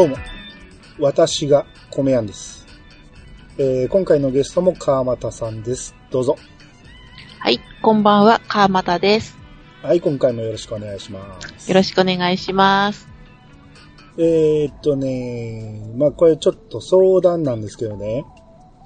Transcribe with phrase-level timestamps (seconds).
[0.00, 0.16] どうも、
[0.98, 2.66] 私が米やんです。
[3.58, 5.94] えー今回のゲストも川又さんです。
[6.10, 6.36] どうぞ。
[7.38, 9.36] はい、こんばんは、川又です。
[9.82, 11.68] はい、今回もよろしくお願いします。
[11.68, 13.08] よろしくお願いします。
[14.16, 18.24] えーっとね、まあこれちょっと相談なんですけどね。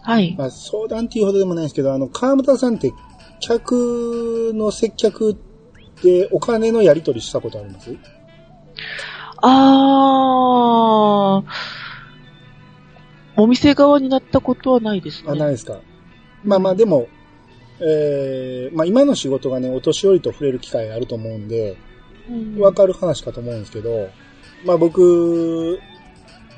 [0.02, 0.34] はい。
[0.36, 2.92] まあ相談っていうほどでもないんですけど、あの、川又さんって
[3.38, 5.38] 客の接客
[6.02, 7.96] でお金のやり取りしたことあります？
[9.46, 15.30] あー、お店側になったことはないですね。
[15.32, 15.80] あ、ないですか。
[16.44, 17.08] まあまあでも、
[17.80, 21.76] えー、まあ今の仕事がね、お年寄りと触れる機会があると思うんで、
[22.30, 24.08] うんわかる話かと思うんですけど、
[24.64, 25.78] まあ僕、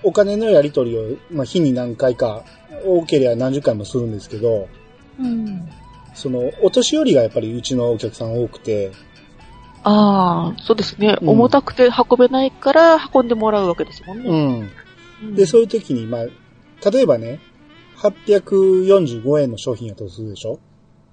[0.04, 2.44] お金のやり取りを、まあ日に何回か、
[2.84, 4.68] 多ければ何十回もするんですけど、
[5.18, 5.68] うん。
[6.14, 8.92] その、お年寄りがやっぱりうちのお客さん多くて、
[9.88, 14.30] あー、そうですね、うん重たくて運べないから運んでもらうわけですもんうね。
[14.30, 14.70] ん。
[15.22, 17.38] うんで、そういう時に、まあ、例えばね、
[17.96, 20.58] 845円の商品やとするでしょ？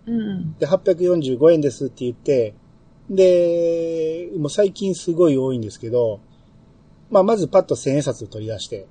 [0.08, 0.58] うん。
[0.58, 2.56] で、845円ですって言って、
[3.10, 6.20] で、もう最近すごい多いんですけど、
[7.12, 8.88] まあ、まずパッと千円札を取り出して、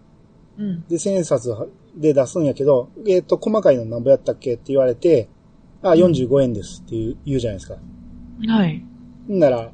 [0.58, 0.86] うん。
[0.88, 1.50] で、千円札
[1.96, 5.28] で出すんやけど、えっ、と、細かいの何ぼやったっけって言われて、
[5.82, 7.76] あ、45円ですって言う言うじゃないですか。
[8.48, 8.84] はい。
[9.32, 9.70] んなら、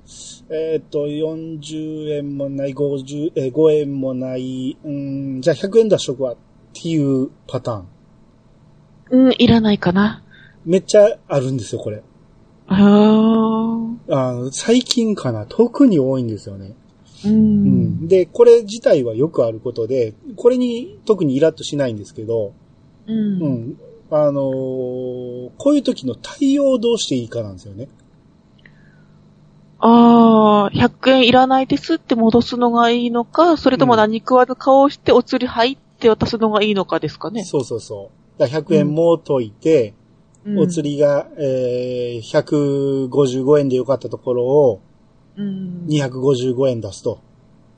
[0.50, 6.36] えっ、と、40円もない、50、えー、5円もない、うん、じゃあ100円出しとくわっ
[6.72, 7.88] ていうパターン。
[9.10, 10.22] うん、いらないかな。
[10.64, 12.02] めっちゃあるんですよ、これ。
[12.66, 14.14] あー。
[14.14, 16.74] あの最近かな、特に多いんですよね。
[17.24, 17.28] う。
[17.28, 18.08] うんん。
[18.08, 22.54] で、これ自体はよくあることで、これに特にイラッとしないんですけど、
[23.06, 23.12] う。
[23.12, 23.76] うんん。
[24.10, 27.88] あのーこういう時の対応をどうしていいかなんですよね。
[29.80, 37.44] あー、100円いらないですって戻すのがいいのか、それとも何食わぬ顔をしてお釣り入って渡すのがいいのかですかね。
[37.44, 38.40] そうそうそう。
[38.40, 39.98] だから100円も解いて、うん
[40.56, 44.80] お釣りが、えー、155円でよかったところを
[45.36, 45.84] うん。
[45.88, 47.20] 255円出すと。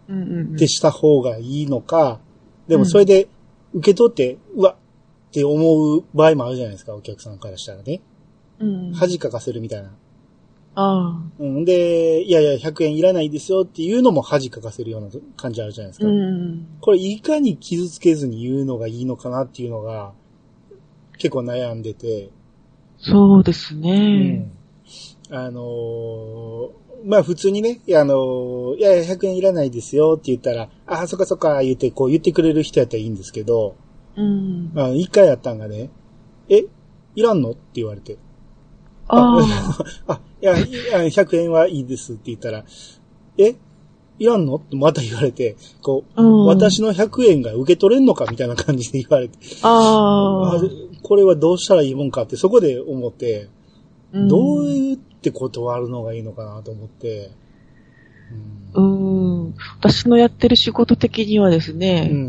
[0.08, 2.20] うんうんうんってした方がいいのか、
[2.68, 3.28] でうんもそれで
[3.74, 4.76] 受け取って、うわ
[5.30, 8.00] って思う場合もあるじゃないですか、お客さんからしたらね。
[8.60, 8.92] うん。
[8.94, 9.90] 恥かかせるみたいな。
[10.82, 16.06] あうん、で、いやいや、100円いらないですよっていうのも恥かかせるような感じあるじゃないですあ。
[16.06, 16.08] か。
[16.08, 16.66] うん。
[16.80, 20.12] これいかに傷つけずに言うのがいいのかなっていうのが、
[21.18, 22.30] 結構悩んでて、
[22.98, 24.28] そうですうね。
[24.38, 24.52] ん。
[25.30, 26.70] あのー
[27.02, 33.74] まあ普通にね、いやあのーいやいや、100円いらないですよって言ったら、ああ、そっかそっか、言って、こう言ってくれる人やったらいいんですけど、
[34.16, 34.72] うん。
[34.76, 35.88] あの一回やったんがね、
[36.50, 36.64] え、
[37.14, 38.18] いらんのって言われて。
[39.12, 39.38] あ
[40.06, 42.64] あ、いや、いや100円はいいですって言ったら、
[43.38, 43.56] え、
[44.18, 44.56] いらんの？
[44.56, 46.22] ってまた言われて、こう、あ。
[46.22, 46.46] うん。
[46.46, 50.60] 私の100円が受け取れんのかみたいな感じで言われて、ああ
[51.02, 53.48] これはどうしたらいいもんかってそこで思って、
[54.14, 54.18] あ。
[54.28, 57.30] どうう言って断るのがいいのかなと思って、
[58.78, 59.44] ん。
[59.44, 59.54] うん。
[59.78, 62.26] 私のやってる仕事的にはですうね、ん。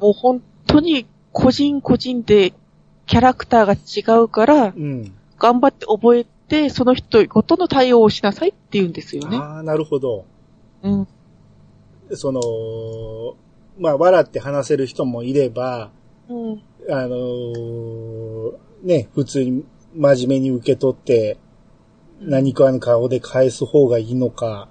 [0.00, 2.54] もう本当に個人個人で
[3.06, 5.12] キャラクターが違うから、うん。
[5.38, 9.36] 頑張って覚えて、その人ごとの対応をしなさいって言うんですよね。
[9.36, 10.24] ああ、なるほど。
[10.82, 11.08] うん。
[12.14, 12.40] その、
[13.78, 15.90] まあ、笑って話せる人もいれば、
[16.28, 16.62] うん。
[16.90, 21.38] あのーね、普通に真面目に受け取って、
[22.20, 24.68] 何かの顔で返す方がいいのか、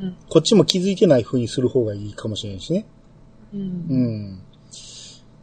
[0.00, 0.16] うん。
[0.28, 2.86] こっちも気づいてない風にする方がいいかもしれないしね。
[3.52, 3.56] う。
[3.56, 4.42] うんん。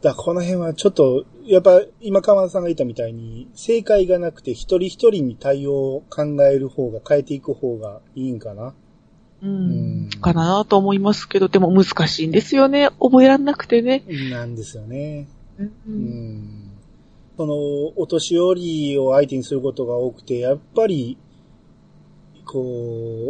[0.02, 8.74] だからこの辺はちょっと、やっぱ今川田さんが言ったみたいに、正解がなくて一人一人に対応を考える方が、変えていく方がいいんかな。
[9.42, 10.10] うん。
[10.20, 12.90] かなと思いますけど、でも難しいんですよね。
[13.00, 14.04] 覚えらんなくてね。
[14.30, 15.28] なんですよね。
[15.58, 15.70] う。
[15.88, 16.70] うんん。
[17.36, 17.54] その、
[17.96, 21.18] お年寄りを相手にすることが多くて、やっぱり、
[22.44, 22.60] こ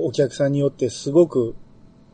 [0.04, 1.54] う、お客さんによってすごく、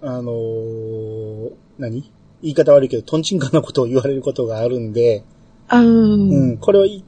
[0.00, 2.13] あのー何？
[2.44, 5.24] 言い方悪いけど、トンチンカンなことを言われることがあるんで、
[5.66, 6.30] あうん。
[6.30, 7.02] うん、これをい、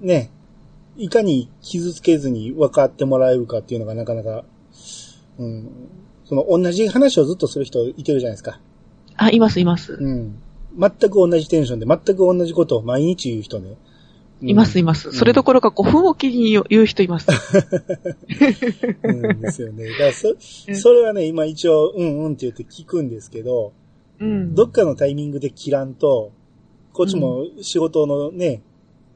[0.00, 0.30] ね、
[0.98, 4.44] いかに傷つけずに分かってもらえるかっていうのがなかなか、
[5.38, 5.70] うん、
[6.26, 8.60] その同じ話をずっとする人いてるじゃないですか。
[9.16, 9.94] あ、います、います。
[9.94, 10.38] うん。
[10.78, 13.70] 全く同じテンションで全く同じことを毎日言う人ね。
[13.70, 13.76] うん
[14.48, 15.12] います、います。
[15.12, 17.28] それどころか5分おきに言う人います。
[19.04, 19.88] うんですよね。
[19.90, 23.72] だからそうん、それはね、今一応、うんうんって言って聞くんですけど、
[24.22, 24.54] うん。
[24.54, 26.32] どっかのタイミングで切らんと、
[26.92, 28.62] こっちも仕事のね、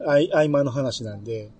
[0.04, 1.50] あい合間の話なんで、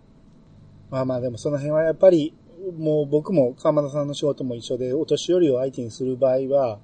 [0.90, 2.34] まあまあでもその辺はやっぱり、
[2.76, 6.78] もう僕も川田さんの仕事も一緒で、お年寄りを相手にする場合は、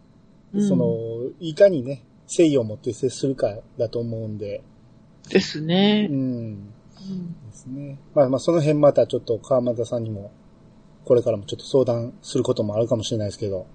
[0.55, 4.63] うんその、いかにね、誠意を持って接するかだと思うんで、
[5.29, 6.07] ですうね。
[6.07, 6.13] ん。
[6.13, 6.73] うん
[7.51, 7.99] ですね。
[8.15, 10.31] まあまあ、その辺またちょっと川又さんにも、
[11.05, 13.67] これからもちょっと相談することもあるかもしれないですけど、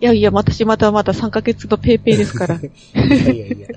[0.00, 2.56] いやいや、私まだまだ3ヶ月のペーペーですから。
[2.56, 3.68] いやいやいや、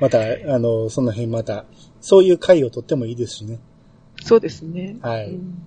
[0.00, 1.64] また、あの、その辺また、
[2.00, 3.58] そういう回をとってもいいですしね。
[4.22, 4.96] そうですね。
[5.00, 5.62] はいうん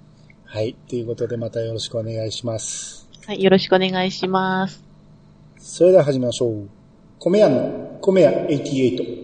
[0.54, 0.76] はい。
[0.90, 3.08] ということで、またよろしくお願いします。
[3.26, 4.84] はい、よろしくお願いします。
[5.58, 6.70] それでは始めましょう。
[7.20, 9.21] 米屋の、米屋88。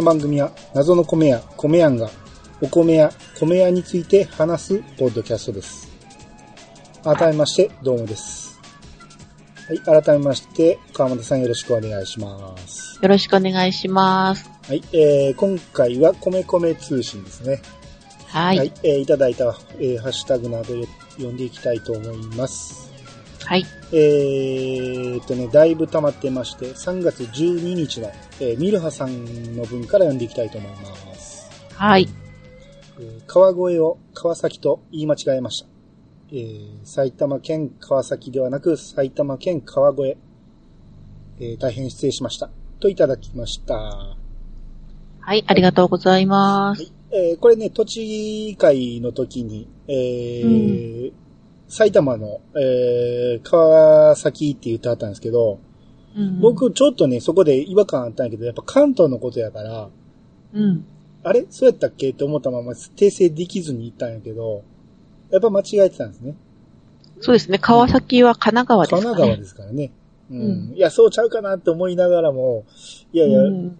[0.00, 2.10] の番組は謎の米屋、米屋が
[2.62, 5.88] お米や米屋について話すポッドキャストです。
[7.04, 8.58] 改めまして、どうもです。
[9.68, 12.98] はい、改めまして、川本さんよろしくお願いします。
[13.00, 14.50] よろしくお願いします。
[14.66, 17.60] はい、えー、今回は米米通信ですね。
[18.26, 18.58] はい。
[18.58, 18.72] はい。
[18.82, 20.84] えーいただいた、えーハッシュタグなどを
[21.16, 22.89] 読んでいきたいと思います。
[23.92, 31.50] えーっとね、だいぶ溜まってまして、3月12日の、えーミルハさんの文から読んでいきたいと思います。
[31.74, 32.08] はい。
[32.98, 35.68] えー川越を川崎と言い間違えました。
[36.32, 40.16] えー埼玉県川崎ではなく埼玉県川越。
[41.40, 42.50] えー大変失礼しました。
[42.78, 43.74] といただきました。
[43.74, 44.16] は
[45.20, 46.82] はい、ありがとうございます。
[46.82, 51.12] いえーこれね、栃木会の時に、えー
[51.70, 55.60] 埼玉の、えー川崎って言ってあったんですけど、
[56.16, 59.88] うん、僕ちょっとね、そこで違和感あったんやけど、やっぱ関東のことやから、
[60.52, 60.84] うん。
[61.22, 61.46] あれ？
[61.48, 64.64] そうやったっけって思ったまま訂正できずに行ったんやけど、
[65.30, 66.34] やっぱ間違えてたんですね。
[67.20, 69.02] そうですね、川崎は神奈川ですかね。
[69.02, 69.92] 神奈川ですからね。
[70.30, 70.40] うん。
[70.40, 72.64] うんいや、そうちゃうかなって思いながらも、
[73.12, 73.78] いやいや、うん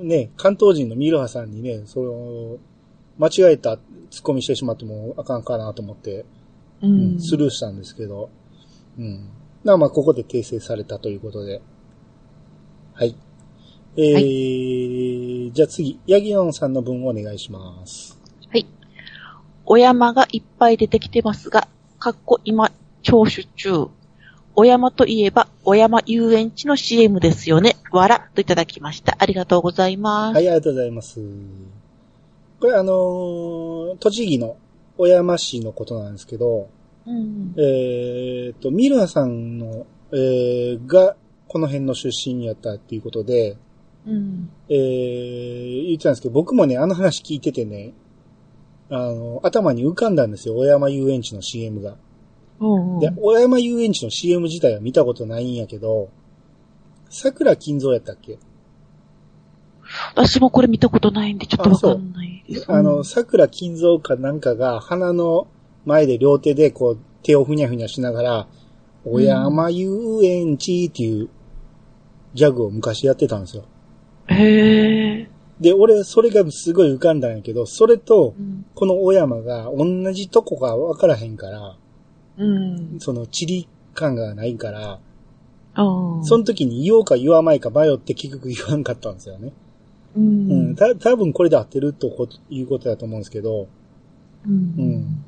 [0.00, 2.56] ね、関東人のミルハさんにね、その、
[3.18, 3.78] 間違えた
[4.10, 6.24] ツッコミしてしまってもあかんかなと思って、
[6.82, 7.20] ううんん。
[7.20, 8.30] スルーしたんですけど、
[8.98, 9.28] うん。
[9.64, 11.62] まあまあ、ここで訂正されたということで。
[12.94, 13.16] はい。
[13.96, 18.18] えー、じゃあ次、ヤギヨンさんの文をお願いします。
[18.50, 18.66] はい。
[19.64, 21.68] お山がいっぱい出てきてますが、
[21.98, 23.88] かっこ今、聴取中。
[24.54, 27.76] お山といえば、お山遊園地の CM ですよね。
[27.90, 29.16] わら、といただきました。
[29.18, 30.34] ありがとうございます。
[30.34, 31.20] はい、ありがとうございます。
[32.60, 34.56] これあのー栃木の
[34.96, 36.68] 小山市のことなんですけど、
[37.06, 37.54] うん。
[37.56, 41.16] えー、と、ミルハさんの、えー、が、
[41.48, 43.56] この辺の出身やったっていうことで、
[44.06, 44.50] うん。
[44.68, 47.92] えー、言ってたんですけど、僕もね、あの話聞いててね、
[48.90, 51.96] あの、頭に浮かんだんですよ、小山遊園地の CM が。
[52.60, 53.00] うん、うん。
[53.00, 56.10] で、小山遊園地の CM 自体は見たことないんやけど、
[57.08, 58.38] 桜金蔵やったっけ？
[60.14, 62.41] 私もこれ見たことないんで、ちょっとわかんない。
[62.68, 65.46] あの、うん桜金蔵かなんかが鼻の
[65.84, 68.46] 前で両手でこう手をふにゃふにゃしながら、
[69.04, 71.28] 小山遊園地っていう
[72.34, 73.64] ギャグを昔やってたんですよ。
[74.28, 75.28] へえ。
[75.60, 78.66] で、俺、それがすごい浮かんだんやけど、それとう、ん。
[78.74, 81.76] この小山が同じとこがわからへんから、
[82.38, 82.98] うん。
[82.98, 85.00] その地理感がないから。
[86.24, 89.52] その時に言おうか言わないか迷って結局言わんかったんですよね。
[90.16, 90.70] ううん。
[90.72, 90.76] ん。
[90.76, 93.68] た、多分これで合ってるとこいうことだと思うんですけど、
[94.46, 95.24] ううんん。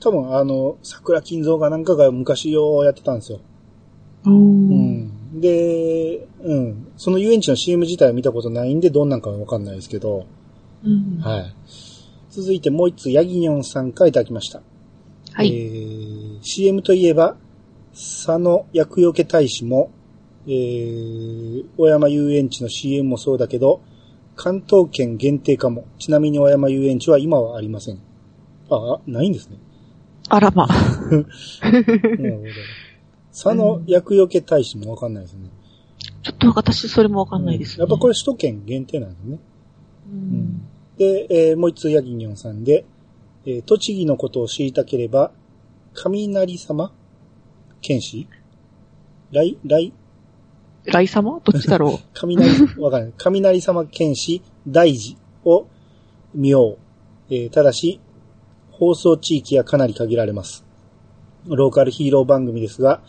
[0.00, 3.40] 多分あの、桜金蔵がなんかが昔ようやってたんですよ。
[4.26, 4.30] う。
[4.30, 5.40] うんん。
[5.40, 6.88] で、うん。
[6.96, 10.26] その遊園地の CM 自体は見たことないんで、どんなんかはわかんないですけど、
[10.84, 11.18] うん。
[11.20, 11.54] はい。
[12.30, 14.62] 続いてもう一つ、ヤギニョンさんからいただきました。
[15.32, 15.48] はい。
[15.48, 17.36] えー、CM といえば、
[17.92, 19.90] 佐野厄除け大使も、
[20.46, 23.82] えー、小山遊園地の CM もそうだけど、
[24.38, 25.84] 関東圏限定かも。
[25.98, 27.98] ちなみに小山遊園地は今はありません。
[28.70, 29.58] あ、あないんですね。
[30.28, 30.68] あらま。
[30.68, 30.78] なる
[31.10, 31.26] ほど。
[33.32, 35.50] 佐野厄除け大使もわかんないですね。
[36.22, 39.38] ちょっと私それもわかんないです、ねやっぱこれ首都圏限定なんですね。
[40.08, 40.68] うん。
[40.96, 42.86] で、えーもう一つヤギニョンさんで、
[43.44, 45.32] えー栃木のことを知りたければ、
[45.94, 46.92] 雷様？
[47.80, 48.28] 剣士？
[49.32, 49.92] 来、来、
[50.92, 51.40] ライ様？
[51.44, 52.48] どっちだろ 雷、
[52.80, 53.12] わかんない。
[53.16, 55.66] 雷様剣士大事を
[56.34, 56.76] 見よ
[57.30, 57.34] う。
[57.34, 58.00] えーただし、
[58.70, 60.64] 放送地域はかなり限られます。
[61.46, 63.00] ローカルヒーロー番組ですが、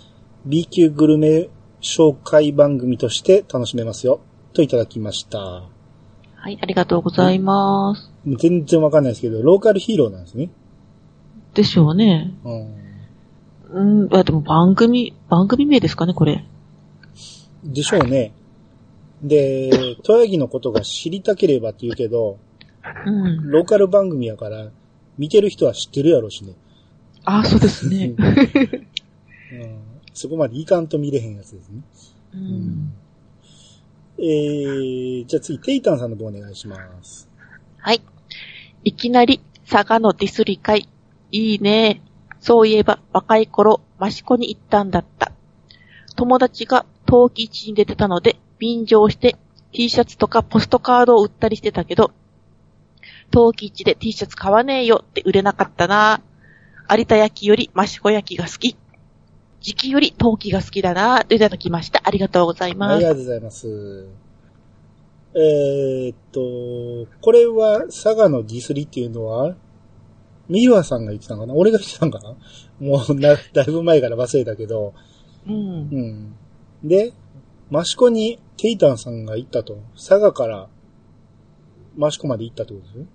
[0.45, 1.49] B 級グルメ
[1.81, 4.19] 紹介番組として楽しめますよ。
[4.53, 5.39] といただきました。
[5.39, 5.63] う
[6.35, 8.11] はい、ありがとうございます。
[8.25, 10.49] 全然わかんないですけど、ローカルヒーローなんですね。
[11.53, 12.33] でしょうね。
[12.43, 12.79] うん
[13.71, 16.45] うん、あでも番組、番組名ですかね、これ。
[17.63, 18.33] でしょうね。
[19.21, 22.37] で、トヤギのことが知りたければって言うけど、
[23.05, 23.49] うん。
[23.49, 24.67] ローカル番組やから、
[25.17, 26.53] 見てる人は知ってるやろしね。
[27.25, 28.15] あ、そうですね。
[29.51, 29.79] うん、
[30.13, 31.81] そこまでいかんと見れへんやつですね。
[32.33, 32.93] うん。
[34.17, 37.29] えー、じゃあ次、テイタンさんの方お願いします。
[37.77, 38.01] はい。
[38.83, 40.87] いきなり、佐賀のディスリ会。
[41.31, 42.01] いいね。
[42.39, 45.28] そういえば、若い頃、益子に行ったんだった。
[46.19, 49.37] 友達が陶器市に出てたので、便乗して
[49.71, 52.11] T シャツとかポストカードを売ったりしてたけど、
[53.31, 56.19] 陶器市で T シャツ買わねえよって売れなかったな。
[56.91, 58.75] 有田焼より益子焼が好き。
[59.61, 62.01] 時期より陶器が好きだなといただきました。
[62.03, 62.95] ありがとうござい、ます。
[62.95, 64.07] ありがとうございます。
[65.35, 69.55] えーっと、これは佐賀のディスリっていうのは、
[70.49, 71.53] ミワさんが言ってたのかな？
[71.53, 72.35] 俺が言ってたのかな？
[72.85, 74.93] もうな、だいぶ前から忘れたけど、
[75.47, 75.57] うんう。
[75.97, 76.35] ん。
[76.83, 77.13] で、
[77.71, 79.77] 益子にテイタンさんが行ったと。
[79.95, 80.67] 佐賀から
[81.97, 83.05] 益子まで行ったってことですよ。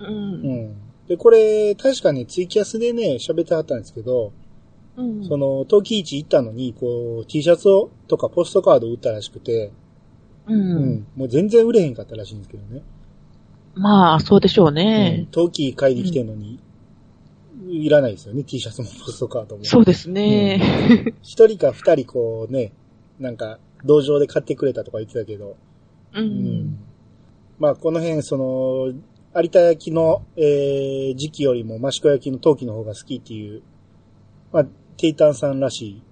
[0.00, 0.04] う。
[0.04, 0.76] うんん。
[1.08, 4.32] で、これ、確かね、ツイキャスでね、喋ってはったんですけど、
[4.96, 5.24] うん。
[5.26, 9.72] その、陶器市行ったのに、こう、T シャツを、とかポストカードを売ったらしくて、
[10.46, 10.54] う。
[10.54, 11.06] うんん。
[11.16, 12.82] もう全然売れへんかったらしいんですけどね。
[13.74, 15.26] まあ、そうでしょううんね。
[15.30, 16.58] 陶器買いに来てんのに、
[17.68, 19.64] いらないですよね、T シャツもポストカードも。
[19.64, 21.14] そうですね。
[21.22, 22.72] 一人か二人こうね、
[23.18, 25.56] なんか、道場で買ってくれたとか言ってたけど、
[26.14, 26.20] う。
[26.20, 26.78] うん
[27.58, 28.92] まあ、この辺、その、
[29.36, 33.62] 有田焼の、えー、時期よりも益子焼の陶器の方が好きっていう、
[34.52, 34.64] まあ、
[34.96, 36.02] テイタンさんらしい、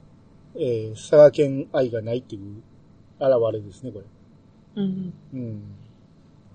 [0.56, 2.62] えー、佐賀県愛がないっていう
[3.20, 4.04] 現れですね、これ。
[4.76, 5.14] うん。
[5.32, 5.62] うん。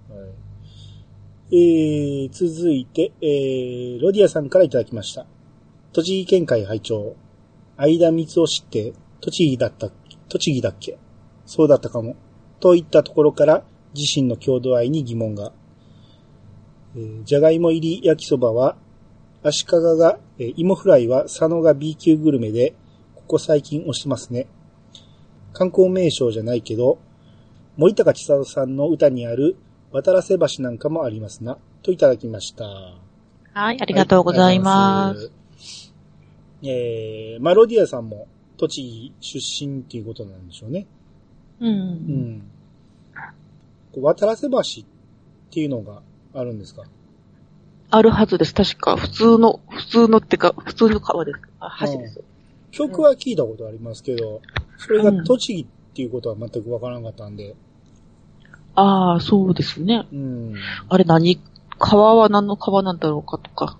[0.09, 0.29] はい。
[1.49, 5.25] えー、続いて、えー、ロディアさんからいただきました。
[5.93, 7.15] 栃木県会会長、
[7.77, 9.89] 相田光夫氏って、栃木だった、
[10.27, 10.97] 栃木だっけ？
[11.45, 12.17] そうだったかも。
[12.59, 13.63] といったところから、
[13.95, 15.53] 自身の郷土愛に疑問が。
[16.97, 18.75] えー、じゃがいも入り焼きそばは、
[19.41, 22.75] 足利が、えー芋フライは佐野が B 級グルメで、
[23.15, 24.47] ここ最近推してますね。
[25.53, 26.99] 観光名称じゃないけど、
[27.77, 29.55] 森高千里さんの歌にある
[29.91, 32.65] 渡らせ橋なんかもありますな、といただきました。
[32.65, 32.99] あ
[33.53, 35.31] はい、ありがとうございます。。
[36.63, 38.27] えー、マロディアさんも
[38.57, 40.87] 栃木出身っていうことなんでしょうね。
[41.59, 41.67] う。
[41.67, 42.43] うん
[43.95, 44.61] う渡らせ橋っ
[45.51, 46.01] ていうのが
[46.33, 46.83] あるんですか？
[47.89, 48.53] あるはずです。
[48.53, 51.39] 確か、普通の、普通のってか、普通の川です。
[51.59, 52.21] あ、橋です。
[52.71, 54.41] 曲は聞いたことありますけど、
[54.77, 55.65] それが栃木っ
[55.95, 57.55] ていうことは全くわからなかったんで、
[58.77, 60.07] ああ、そうですね。
[60.13, 60.53] うん。
[60.87, 61.41] あれ何、
[61.79, 63.77] 川は何の川なんだろうかとか。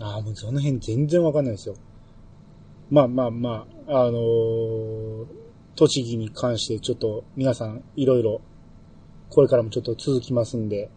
[0.00, 1.74] ああ、もうその辺全然わかんないですよ。
[2.90, 5.26] まあまあまあ、あのー
[5.76, 8.40] 栃木に関してちょっと皆さんいろいろ、
[9.30, 10.90] これからもちょっと続きますんで、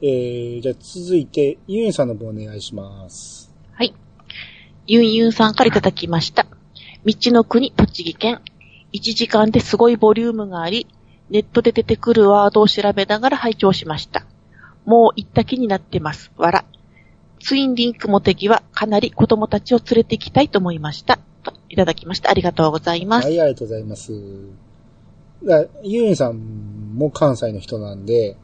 [0.00, 3.52] えー、じゃあ続いて、ユンさんの方お願いします。
[3.72, 3.92] はい。
[4.86, 6.46] ユンユンさんからいただきました。
[7.04, 8.42] 道の国、栃木県。
[8.92, 10.86] 1時間ですごいボリュームがあり、
[11.34, 14.24] ネットで出てくるワードを調べながら拝聴しました。
[14.84, 16.30] もう行った気になってます。
[16.36, 16.64] わら。
[17.40, 21.18] ツインリンクモテギはかなり子供たちを連れて行きたいと思いました。
[21.42, 22.30] といただきました。
[22.30, 23.26] ありがとうございます。
[23.26, 24.12] はい、ありがとうございます。
[25.44, 28.36] だユンさんも関西の人なんで、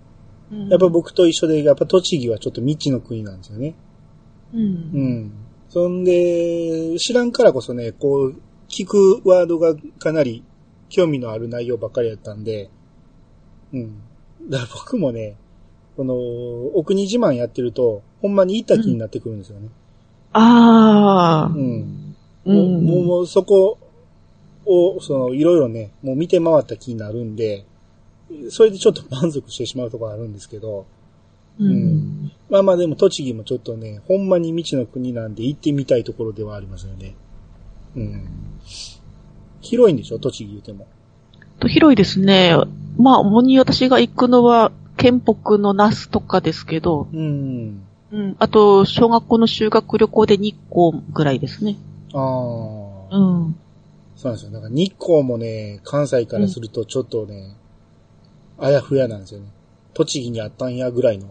[0.50, 3.76] うんやっぱ僕と一緒で、やっぱ栃木はちょっと未知の国なんですよね。
[4.52, 4.58] う。
[4.58, 4.66] うん
[5.26, 5.32] ん。
[5.68, 10.42] そんで、知らんからこそね、こう、聞くワードがかなり
[10.88, 12.68] 興味のある内容ばっかりやったんで、
[13.72, 14.02] うん。
[14.48, 15.36] だから僕もね、
[15.96, 19.68] この、お国自慢やってると、ほんまに行った気になってくるんですよね。
[20.32, 21.52] ああ。
[21.54, 22.16] うん。
[22.46, 22.52] う。
[22.52, 23.78] もう、もう、もうそこ
[24.66, 27.66] を、その、いろいろね、もう見て回った気になるんで、
[28.48, 30.86] それでちょっと満足してしまうところあるんですけど、
[31.58, 32.32] うん。
[32.48, 37.14] まあまあでも栃木もちょっとね、ほんまに未知の国なんで行ってみたいところではありますよね。
[37.96, 38.28] うん。
[39.60, 40.86] 広いんでしょ栃木言うても。
[41.60, 42.56] と広いですね。
[42.98, 47.82] まあ、主に私が行くのは、県北の那須とかですけど、うん。
[48.12, 48.36] うん。
[48.38, 51.76] あと、小学校の修学旅行で日光ぐらいですね。
[52.12, 53.56] ああ、うん。
[54.16, 54.50] そうなんですよ。
[54.50, 57.56] なんか日光もね、関西からするとちょっとね、
[58.58, 59.46] あやふやなんですよね。
[59.94, 61.28] 栃木にあったんやぐらいの。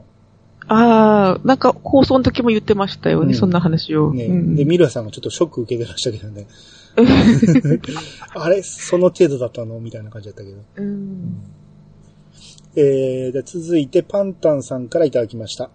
[0.72, 4.14] ああ、なんか放送の時も言ってましたよね、うんそんな話を。
[4.14, 4.26] ね。
[4.26, 6.48] うんで、ミルさんがちょっとショック受けてましたけどね。
[8.36, 9.80] あれその程度だったの？
[9.80, 10.58] みたいな感じだったけど。
[10.76, 11.42] うん。
[12.76, 15.72] えー、で続いてパンタンさんからいただきました。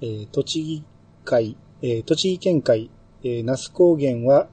[0.00, 0.84] えー、栃木
[1.24, 2.90] 海、えー、栃木県海、
[3.22, 4.48] えー、那須高原は、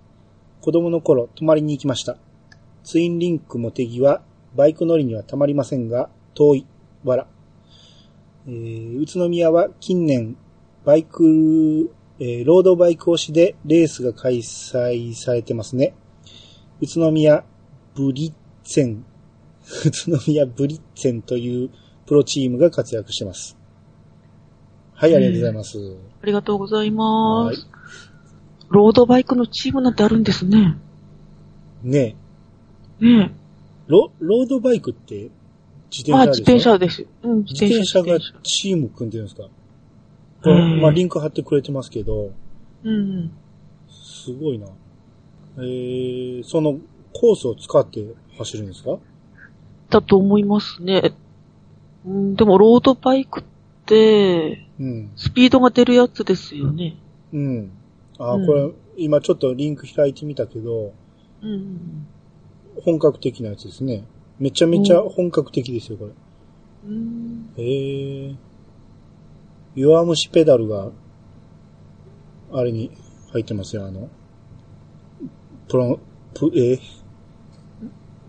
[0.62, 2.18] 子供の頃泊まりに行きました。
[2.84, 4.22] ツインリンクも手際、
[4.56, 6.66] バイク乗りにはたまりませんが、遠い、
[7.04, 7.28] わら。
[8.50, 10.36] えー宇都宮は近年、
[10.84, 15.94] バイク、えーロードバイク推しでレースが開催されてますね。
[16.82, 17.46] 宇都宮
[17.94, 19.06] ブリッツェン、
[19.86, 21.70] 宇都宮ブリッツェンという
[22.08, 23.56] プロチームが活躍してます。
[24.96, 25.78] はい、ありがとうございます。
[26.22, 27.70] ありがとうございまはいす。
[28.70, 30.76] ロードバイクのチームなんてあるんですね。
[31.84, 32.16] ね
[33.00, 33.32] えね
[33.88, 35.30] ロ、ロードバイクって
[35.92, 37.06] 自転車でしょ自転車です。
[37.24, 39.44] うん、自転車がチーム組んでるんですか？
[39.44, 42.32] へーまあ、リンク貼ってくれてますけど、
[42.84, 43.32] うん。
[43.90, 44.68] すごいな。
[45.58, 46.78] えー、その
[47.14, 48.06] コースを使って
[48.38, 48.98] 走るんですか？
[49.90, 51.14] だと思いますね。
[52.06, 53.44] うん、でもロードバイクっ
[53.86, 55.12] て、うん。
[55.16, 56.96] スピードが出るやつですよね。
[57.34, 57.72] うん。
[58.18, 60.94] あ、うんこれ、今ちょっとリンク開いてみたけど、
[61.42, 62.08] うん。
[62.84, 64.06] 本格的なやつですね。
[64.40, 66.12] めちゃめちゃ本格的ですよ、これ。
[66.88, 67.54] うん。
[67.58, 68.36] えー。
[69.76, 70.92] 弱虫ペダルが、
[72.52, 72.92] あれに
[73.32, 74.10] 入ってますよ、あの、
[75.68, 76.00] プロ、
[76.34, 76.80] プ、えー、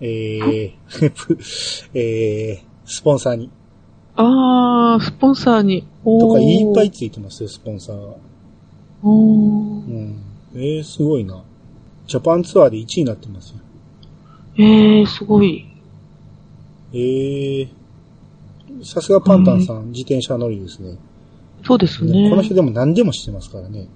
[0.01, 1.39] えー、プ
[1.95, 3.51] えー、スポンサーに。
[4.17, 5.87] あー、スポンサーに。
[6.05, 6.91] おとかいっぱいい。
[6.91, 8.17] ついてますよ、スポンサーが。
[9.03, 10.23] おーうん。
[10.55, 11.43] えー、すごいな。
[12.07, 13.61] ジャパンツアーで1位になってますよ。
[14.57, 15.70] えー、すごい。
[16.93, 17.69] えー、
[18.83, 20.99] さすがパンタンさん、自転車乗りですね。
[21.65, 22.31] そうですねね。
[22.31, 23.89] この人でも何でも知ってますからね。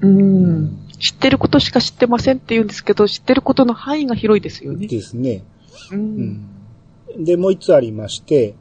[0.00, 0.86] うん。
[0.98, 4.86] 知ってることしか知ってませんって言うんですけど、知ってることの範囲が広いですよね。
[4.86, 5.44] ですね。
[5.92, 5.94] う。
[5.94, 7.24] うんん。
[7.24, 8.54] で、もう一つありまして、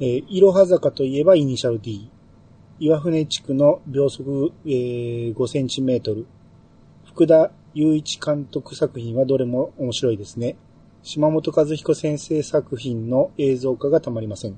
[0.00, 2.10] えー、いろは坂といえばイニシャル D。
[2.78, 6.26] 岩船地区の秒速、えー、5センチメートル。
[7.04, 10.56] 福田雄一監督作品はどれも面白いですね。
[11.02, 14.56] 島本和彦先生作品の映像化がたまりません。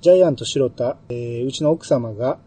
[0.00, 2.38] ジャイアント白田、えーうちの奥様が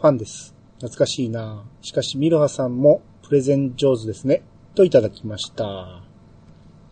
[0.00, 0.54] ファンです。
[0.76, 4.42] 懐かしいなしかし、ミロハさんもプレゼン上手ですね。
[4.74, 5.64] といただきました。
[5.64, 6.02] は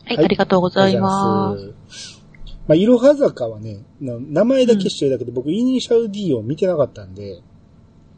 [0.07, 2.19] い、はいありがとうございます。
[2.69, 7.43] まあ、いろは坂はね、な名前だけ知ってるだけで、僕、イニシャル D を見てなかったんで、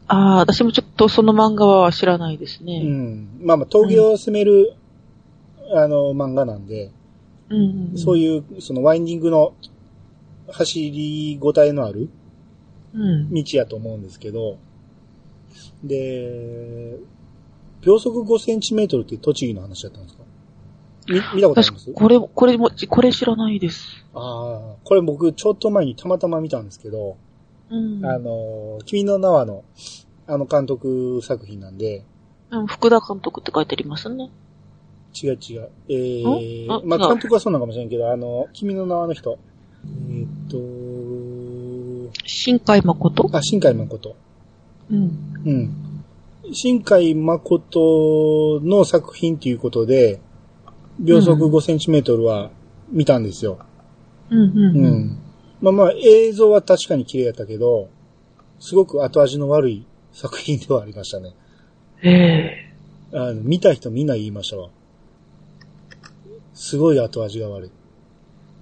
[0.07, 2.83] ああ、私もちょっとその漫画は知らないですうね。
[2.83, 3.39] ん。
[3.41, 4.73] まあまあ、峠を攻める、
[5.73, 6.91] あの、漫画なんで、
[7.49, 7.91] うん。
[7.93, 9.53] うそういう、そのワインディングの
[10.51, 12.09] 走りごたえのある
[12.93, 13.01] ん。
[13.01, 13.33] うん。
[13.33, 14.57] 道やと思うんですけど、
[15.83, 16.97] で、
[17.81, 20.23] 秒速5センチメートルって栃木の話だったんですか？
[21.07, 21.89] み見たことあります？
[21.91, 24.05] 私、これ、これも、これ知らないです。
[24.13, 27.17] ああ、これ僕ちょっと前にたまたま見たんですけど、
[27.69, 28.05] うん。
[28.05, 29.63] あの、君の名はの、
[30.27, 32.03] あの監督作品なんで、
[32.49, 34.29] うん福田監督って書いてありますね。
[35.21, 35.69] 違う違う。
[35.89, 39.37] えーまあ監督はそうなのかもしれんけど、あの、君の名はの人。
[39.85, 43.27] えーっ新海誠？
[43.29, 44.15] と、あ、新海誠。
[44.91, 44.99] うん。
[45.45, 46.03] うん。
[46.53, 50.19] 新海誠の作品ということで、
[50.99, 52.51] 秒速うん5センチメートルは
[52.89, 53.59] 見たんですよ。
[54.29, 54.47] うん、うん。
[54.47, 54.85] ううん。
[54.85, 55.19] ん。
[55.61, 57.89] まあまあ、映像は確かに綺麗やったけど、
[58.59, 61.33] すごく後味の悪い作品ではありましたね。
[62.03, 62.65] ええ
[63.13, 64.69] あの、見た人みんな言いましたわ。
[66.55, 67.71] すごい後味が悪い。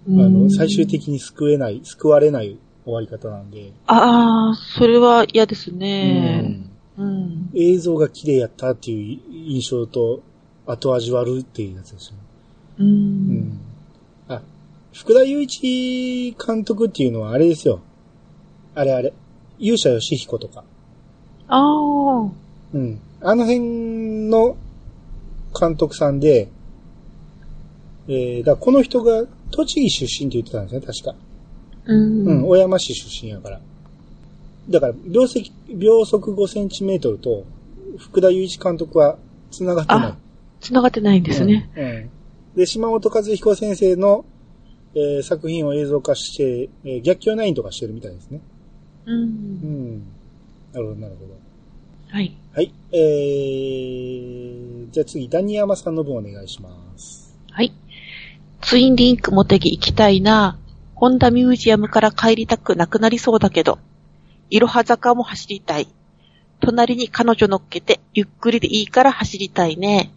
[0.09, 0.85] あの、最終。
[0.85, 3.71] 的に救えない、救われない終わり方なんで。
[3.87, 6.41] ああ、それは嫌ですうね。
[6.41, 7.49] んうん。
[7.55, 10.21] 映像が綺麗やったっていう印象と、
[10.65, 12.17] 後味悪いっていうやつですよ。
[12.79, 12.83] う。
[12.83, 13.59] うんん。
[14.27, 14.41] あ、
[14.91, 17.79] 福田雄一監督っていうのはあれですよ。
[18.75, 19.13] あれあれ。
[19.59, 20.63] 勇者ヨシヒコとか。
[21.47, 22.31] ああ。
[22.73, 22.99] うん。
[23.21, 24.57] あの辺の
[25.57, 26.49] 監督さんで、
[28.07, 31.15] えー、だこの人が栃木出身って言ってたんですね、確か。
[31.85, 32.27] うん。
[32.27, 33.61] うん、小山市出身やから。
[34.69, 37.45] だから、秒速、秒速5センチメートルと、
[37.97, 39.17] 福田雄一監督は
[39.51, 40.17] 繋がってないあ。
[40.59, 41.69] 繋がってないんですね。
[41.75, 41.83] うん。
[41.83, 42.09] うん
[42.55, 44.25] で、島本和彦先生の、
[44.95, 48.41] えー作品を映像化して、えー逆境ナインとかしてるみたいですね。
[49.07, 49.11] う。
[49.11, 49.23] うん
[49.97, 50.03] ん。
[50.71, 51.33] なるほど、なるほど。
[52.09, 52.37] はい。
[52.53, 52.71] はい。
[52.91, 57.35] えー、じゃあ次、ダニヤマさんの分お願いします。
[57.49, 57.73] はい。
[58.65, 60.57] ツインリンクモテギ行きたいな。
[60.95, 63.77] ホンダミュージアムから帰りたくなくなりそうだけど。
[64.49, 65.87] いろは坂も走りたい。
[66.61, 70.13] 隣に彼女乗っけて、ゆっくりでいいから走りたいね。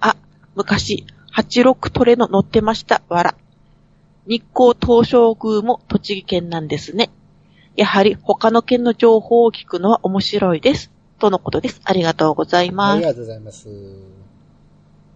[0.00, 0.16] あ、
[0.54, 3.02] 昔、86トレの乗ってました。
[3.10, 3.34] わら。
[4.26, 7.10] 日光東照宮も栃木県なんですね。
[7.76, 10.90] やはり他の県の情報を聞くのは面白いです。
[11.18, 11.82] とのことです。
[11.84, 12.96] ありがとうございます。
[12.96, 13.68] ありがとうございます。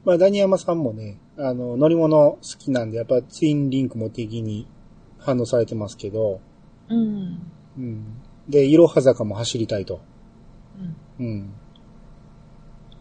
[0.05, 4.67] まあ、ダニヤマさんもね、あの、乗り物好きなんで、やっぱツインリンクも的に
[5.19, 6.41] 反応されてますけど、
[6.89, 7.39] うん。
[7.77, 8.05] うん。
[8.49, 10.01] で、いろは坂も走りたいと。
[11.19, 11.51] うんうん。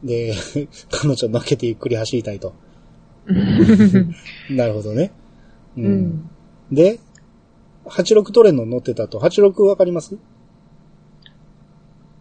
[0.03, 0.33] で、
[0.91, 2.53] 彼女乗っけてゆっくり走りたいと。
[4.51, 5.11] なるほどね。
[5.77, 5.87] うう。
[5.89, 6.29] ん。
[6.71, 6.99] で、
[7.85, 9.19] 86トレノ乗ってたと。
[9.19, 10.17] 86わかります？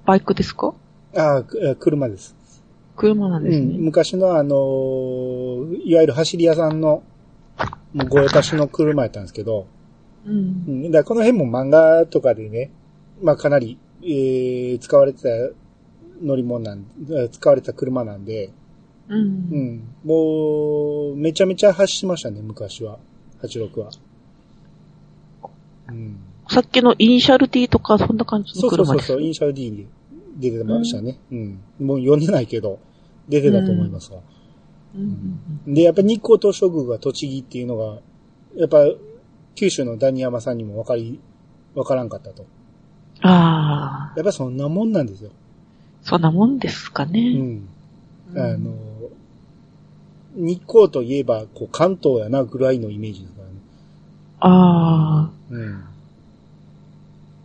[0.07, 0.74] バイクですか？
[1.16, 1.44] ああ、
[1.79, 2.37] 車です。
[2.96, 3.78] 車なんですうん、ね。
[3.78, 7.02] 昔のあのーいわゆる走り屋さんの、
[7.92, 9.66] もうご用達の車やったんですけど、
[10.26, 10.30] う。
[10.30, 12.70] うんん、だこの辺も漫画とかでね、
[13.22, 15.28] まあかなり、えー使われてた
[16.22, 18.50] 乗り物なん、えー使われた車なんで、
[19.09, 19.14] う。
[19.14, 22.98] うんん、もう、めちゃめちゃ走ってましたね、昔は。
[23.42, 23.90] 86は。
[25.88, 26.16] うん。
[26.48, 29.07] さっきのイニシャル D とかそんな感じそうそうの車です。
[29.09, 29.87] そうそう、イニシャル D に
[30.37, 31.18] 出てましたね。
[31.31, 31.61] うん。
[31.81, 32.79] もう読んでないけど、
[33.29, 34.20] 出てたと思いますわ。
[34.94, 37.99] うんで、やっぱ日光東照宮が栃木っていうのが、
[38.57, 38.85] やっぱ
[39.55, 41.20] 九州のダニヤマさんにもわかり、
[41.75, 42.47] わからんかったと。
[43.23, 45.31] ああ、やっぱそんなもんなんですよ。
[46.03, 47.33] そんなもんですかうね。
[47.33, 47.68] ん。
[48.37, 48.75] あの、
[50.37, 53.55] 日光といえば、こう、関東やなぐらいのイメージですからね。
[54.40, 55.85] ああ、うん。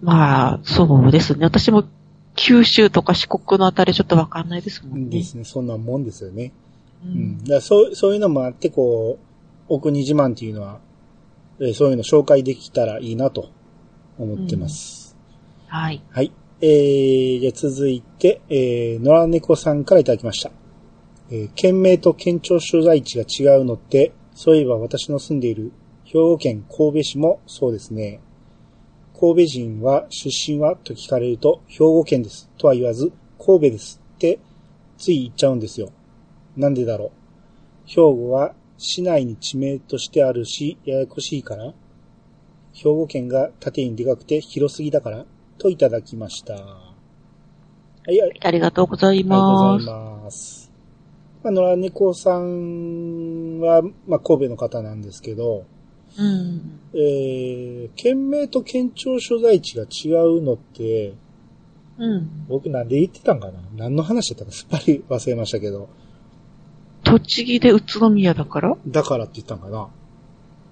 [0.01, 1.45] まあ、そうですね。
[1.45, 1.85] 私も
[2.41, 5.17] 九州とか四国のあたりちょっとわかんないですもんね。
[5.17, 5.43] ですね。
[5.43, 6.53] そんなもんですよね。
[7.03, 7.43] ううんん。
[7.43, 9.25] だそう、そういうのもあって、こう、
[9.67, 10.79] お国自慢っていうのは、
[11.59, 13.49] えーそういうの紹介できたらいいなと
[14.17, 15.17] 思ってます。
[15.67, 16.01] はい。
[16.11, 16.31] はい。
[16.61, 20.51] えー、じゃあ続いて、えー、野良猫さんからいただきました。
[21.29, 25.73] えー、県名と県庁所在地が違うのって、そういえば私の住んでいる
[26.05, 28.21] 兵庫県神戸市もそうですね。
[29.19, 34.39] 神戸人は出身はと聞かれると兵庫県ですとは言わず神戸ですって
[34.97, 35.91] つい言っちゃうんですよ。
[36.55, 37.11] なんでだろう。
[37.85, 41.73] 兵庫は市内に地名としてあるし、ややこしいから
[42.73, 45.25] 兵庫県が縦にでかくて広すぎだから
[45.57, 46.53] といただきました。
[46.53, 46.93] は
[48.07, 49.85] い、ありありがとうございがとうごます。
[49.85, 50.71] ざいます。
[51.43, 55.65] まあ、野良猫さんは、まあ、神戸の方なんですけど、
[56.17, 56.79] うん。
[56.93, 61.13] えー、県名と県庁所在地が違うのって、
[61.97, 62.45] うん。
[62.47, 63.59] 僕なんで言ってたんかな？
[63.75, 65.89] 何の話だったかすっぱり忘れましたけど、
[67.03, 68.77] 栃木で宇都宮だから？
[68.87, 69.89] だからって言ったんかな？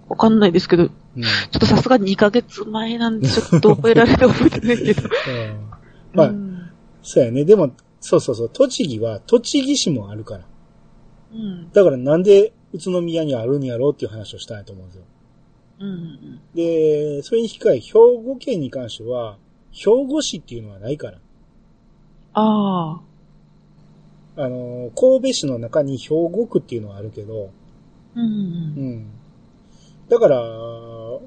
[0.10, 1.24] わかんないですけど、ちょうん。
[1.24, 1.26] っ
[1.60, 5.02] とさすがに2ヶ月前なんで、ちょっと覚えられて覚えてないけど。
[5.30, 5.70] うん
[6.14, 6.58] まあうん。
[7.04, 7.44] そうやね。
[7.46, 10.46] でも、そうそうそう、栃木は栃木市もあるから。
[11.34, 11.70] うん。
[11.72, 15.04] だからなんで宇都宮にあるんやろうっていう話をしたいと思うんですよ。
[15.80, 16.40] うん。
[16.56, 19.38] で、それに引き換え、兵庫県に関しては、
[19.72, 21.20] 兵庫市っていうのはないから。
[22.34, 23.02] あ
[24.36, 24.42] あ。
[24.42, 27.52] あの、神戸市の中に兵庫区っていうのはあるけど、
[28.16, 28.24] うん。
[28.24, 29.08] うん。
[30.10, 30.42] だから、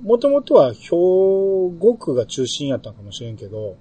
[0.02, 3.76] もともとは兵庫区が中心やったのかもしれんけど、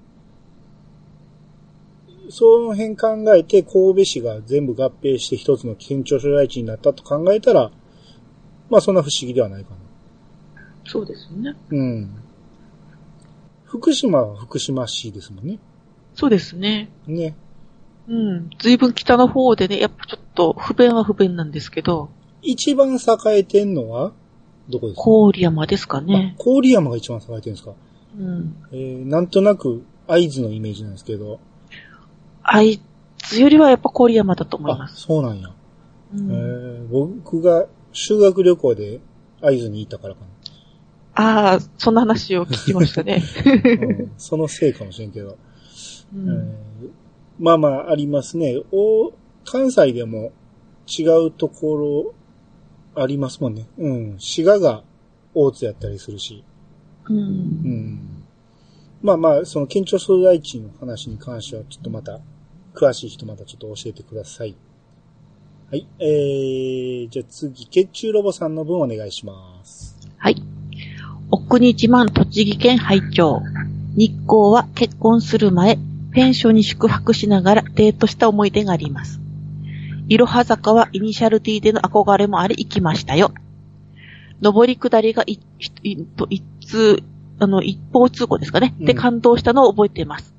[2.30, 7.72] その辺考えて神戸市が全部合併して一つの県庁所在地になったと考えたら、
[8.70, 9.78] まあそんな不思議ではないかな。
[10.92, 11.56] そうですよね。
[11.70, 12.10] うん。
[13.66, 15.60] 福島は福島市ですもんね。
[16.16, 16.90] そうですね。
[17.06, 17.36] ね。
[18.08, 18.50] うん。
[18.60, 22.10] 随分北の方でね、やっぱちょっと不便は不便なんですけど、
[22.42, 23.00] 一番栄
[23.38, 24.12] えてんのは
[24.70, 25.04] どこですか？
[25.04, 26.36] 郡山ですかね。
[26.40, 27.74] あ郡山が一番栄えてるんですか？
[28.18, 28.56] うん。
[28.72, 31.40] えー、なんとなく会津のイメージなんですけど。
[32.42, 32.82] 会
[33.20, 35.02] 津よりはやっぱ郡山だと思いあま、す。
[35.02, 35.50] そうなんや。
[35.50, 35.54] う
[36.16, 39.00] えん、ー、僕が修学旅行で
[39.42, 40.22] 会津に行ったからか
[41.22, 43.22] ああ、そんな話を聞きましたね。
[43.46, 43.52] な。
[43.52, 43.56] う
[44.04, 45.32] ん、そのせいかもしれんけど。
[45.32, 45.36] う
[46.16, 46.54] えんー
[47.40, 48.56] まあまあ、ありますね。
[48.72, 49.12] お、
[49.44, 50.32] 関西でも
[50.88, 52.14] 違うとこ
[52.96, 53.68] ろありますもんね。
[53.78, 54.16] うん。
[54.18, 54.84] 滋賀が
[55.34, 56.44] 大津やったりするし。
[57.10, 57.14] う。
[57.14, 58.24] うんん。
[59.02, 62.22] まあまあ、その県庁所在地の話に関しては、ちょっとまた、
[62.74, 64.56] 詳しい人またちょっと教えてください。
[65.70, 65.86] はい。
[66.00, 69.98] えー、じゃあ次、血中ロボさんの分お願いします。
[70.18, 70.59] はい。
[71.32, 73.44] お国自慢栃木県拝聴
[73.96, 75.78] 日光は結婚する前、
[76.12, 79.20] ペンションに宿泊しながらデートした思い出があります。
[80.08, 83.32] いろは坂はイニシャル D での憧れもあり行きましたよ。
[84.42, 85.40] 上り下りが一
[86.66, 87.04] 通、
[87.38, 88.74] あの、一方通行ですかね。
[88.80, 90.34] でうん感動したのを覚えています。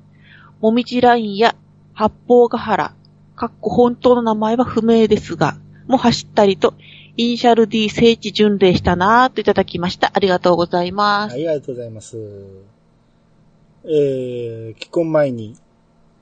[0.59, 1.55] もみじラインや
[1.93, 2.93] 八方ヶ原、
[3.37, 5.55] かっこ本当の名前は不明ですが、
[5.87, 6.73] も走ったりと、
[7.17, 10.11] イニシャル D 聖地巡礼したなぁといただきました。
[10.13, 11.33] ありがとうございます。
[11.33, 12.17] はい、ありがとうございます。
[13.83, 15.57] えー、結婚前に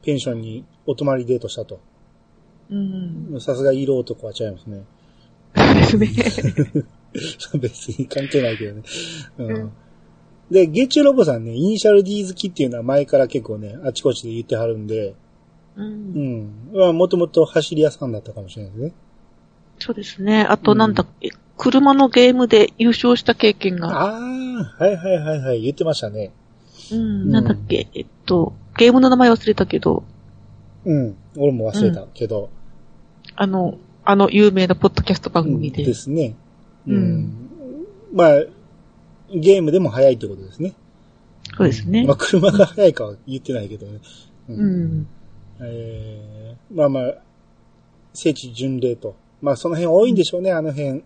[0.01, 1.79] ペンションにお泊まりデートしたと。
[2.71, 3.37] うん。
[3.39, 4.83] さすが色男は違いますね。
[5.85, 6.85] そうですね。
[7.59, 8.83] 別に関係ないけどね。
[9.37, 9.71] うんうん
[10.51, 15.13] で、ゲッチュロボさんね、イニシャル D 好きっていうのは前から結構ね、あちこちで言ってはるんで、
[15.77, 15.83] う。
[15.83, 16.71] うんん。
[16.73, 18.93] まあ、もともと走り屋さんだったかもしれないですね。
[19.79, 20.43] そうですね。
[20.43, 23.89] あとなんだっけ、車のゲームで優勝した経験が。
[23.89, 26.31] ああ、はいはいはいはい、言ってましたね。
[26.91, 27.29] うん。
[27.29, 30.03] なんだっけ、えっと、ゲームの名前忘れたけど、
[30.85, 31.15] うん。
[31.37, 32.49] 俺も忘れたけど。
[33.35, 35.83] あの、あの有名なポッドキャスト番うん組で。
[35.83, 36.35] ですね。
[36.87, 37.49] うんうん。
[38.13, 38.43] まあ、
[39.33, 40.73] ゲームでも速いってことですね。
[41.57, 42.15] そうですねまあ、。
[42.17, 43.99] 車が速いかは言ってないけどね。
[44.49, 45.07] ううん。
[45.61, 47.13] えー、まあまあ、
[48.13, 49.15] 聖地巡礼と。
[49.41, 51.03] まあ、その辺多いんでしょうね、あの辺。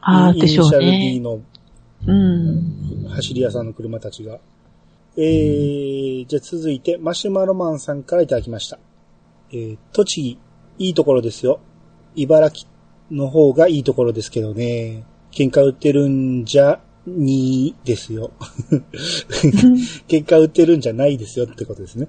[0.00, 1.20] ああ、でしょうイニシャル D ね。
[1.20, 1.40] の
[2.06, 3.08] うん。
[3.08, 4.38] 走り屋さんの車たちが。
[5.16, 8.78] えー、じゃあ続いて、マシュマロマンさんからいただきました。
[9.52, 10.38] えー、栃
[10.76, 11.60] 木、いいところですよ。
[12.16, 12.68] 茨城
[13.10, 15.04] の方がいいところですけどね。
[15.30, 18.32] 喧嘩売ってるんじゃ、にですよ。
[20.08, 22.08] 喧嘩売ってるんじゃないですよってことですね。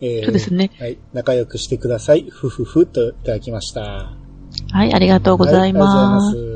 [0.00, 0.70] えーそうですね。
[0.78, 0.98] はい。
[1.12, 2.26] 仲良くしてください。
[2.28, 4.25] ふふふといただきました。
[4.72, 6.36] はい、ありがとうございます。
[6.36, 6.46] はい、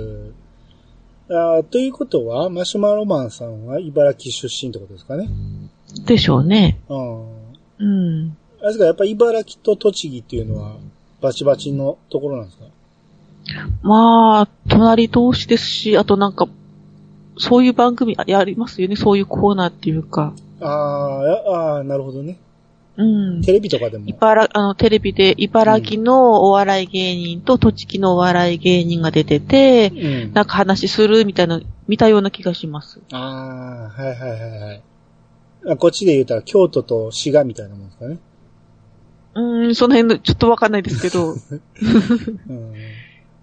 [1.31, 1.57] あ。
[1.57, 5.29] あーということは、マシュマロマンさんは茨城出身ってことですかね？
[6.07, 6.81] でしょうね。
[6.89, 7.21] うん。
[7.79, 8.37] うん。
[8.61, 10.77] あれですか、やっぱ茨城と栃木っていうのは、
[11.21, 12.65] バチバチのところなんですか？
[13.83, 16.47] まあ、隣同士ですし、あとなんか、
[17.39, 18.97] そういう番組あやりますよね。
[18.97, 20.35] そういうコーナーっていうか。
[20.61, 22.39] あーあー、なるほどね。
[22.97, 23.43] うん。
[23.43, 24.05] テレビとかでも。
[24.07, 30.33] 茨、あの、テレビで茨城のお笑い芸人と栃木のお笑い芸人が出てて、うん。
[30.33, 33.01] なんか話するみたいな、見たような気がします。
[33.13, 34.83] ああ、はいはいはいはい。
[35.69, 38.19] あこっちで言うたら京都と滋賀みたいなもんですかね。
[39.35, 41.35] うーん、その辺の、ちょっとわかんないですけど。
[42.49, 42.75] うん。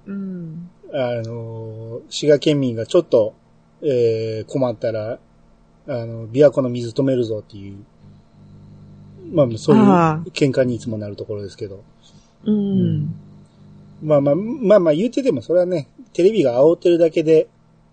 [0.08, 0.70] うん。
[0.94, 3.34] あのー、滋賀県民がちょっと、
[3.82, 5.20] えー、困ったら、
[5.88, 7.78] あの、琵琶湖の水止めるぞっていう、
[9.32, 11.84] まあ、そういうあ喧嘩にいつもなるところですけど。
[12.46, 13.16] うん。
[14.02, 17.48] まあまあ、まあまあ言っててもそれはね、テレビが煽ってるだけで、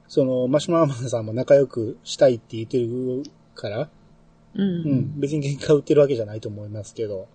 [0.09, 3.23] その、マシュマロマンさんも仲良くしたいって言ってる
[3.55, 3.89] から、
[4.55, 4.63] うん。
[4.63, 7.27] うん、別に喧嘩売ってるわけじゃないと思いますけど、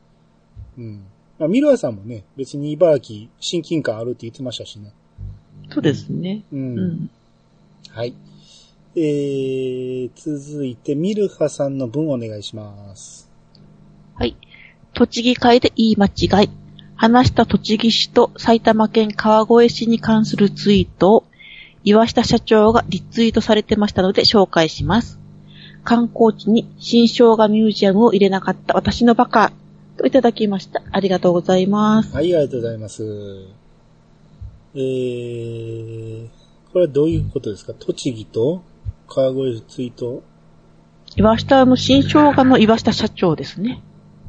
[0.78, 1.04] うん。
[1.38, 4.94] まあ、ミルアさんもね、別に茨城親近感あるって言ってましたしね。
[5.70, 6.44] そうですね。
[6.52, 6.56] う。
[6.56, 7.10] うんん。
[7.90, 8.14] はい。
[8.96, 13.29] えー、続いて、ミルハさんの文お願いします。
[14.20, 14.36] はい。
[14.94, 16.50] 栃木会で言い間違い。
[16.98, 21.26] 話した栃木市と埼玉県川越市に関するツイートを
[21.86, 25.18] 岩下社長がリツイートされてましたので紹介します。
[25.86, 29.54] 観光地に新生姜ミュージアムを入れなかった私のバカ
[29.96, 30.84] といただきました。
[30.92, 32.14] ありがとうございます。
[32.14, 33.04] はい、ありがとうございます。
[34.76, 36.28] えー、
[36.74, 37.74] これはどういうことですか？
[37.74, 38.64] 栃木と
[39.08, 40.24] 川越ツイート？
[41.16, 43.82] 岩下の新生姜の岩下社長ですね。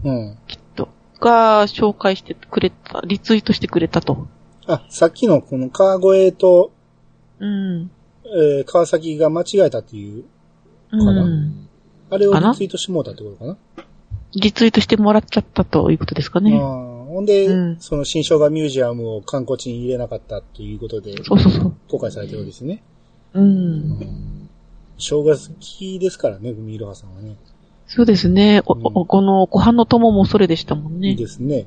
[0.04, 0.38] うん。
[0.46, 0.88] きっと。
[1.20, 4.26] が紹介してくれた、リツイートしてくれたと。
[4.66, 6.72] あ、さっきのこの川越と、
[7.38, 7.90] うん。
[8.24, 10.24] えー川崎が間違えたっていう、
[10.92, 11.24] うな。
[11.24, 11.68] ん。
[12.10, 13.56] あれをリツイートしてもうたってことかな？
[14.34, 16.52] リツイートしてもらっちゃったということですかあね。
[16.52, 21.74] ーほんで、うんその新生姜ミュージアムを観光地に入れなかったっていうことで、そうそうそう。
[21.88, 22.82] 公開されてるわけですね。
[23.34, 23.98] うん。
[24.98, 27.36] 生姜好きですからね、グミイロハさんはね。
[27.92, 28.62] そうですね。
[28.64, 31.08] このご飯の友もそれでしたもんね。
[31.08, 31.66] いいですね。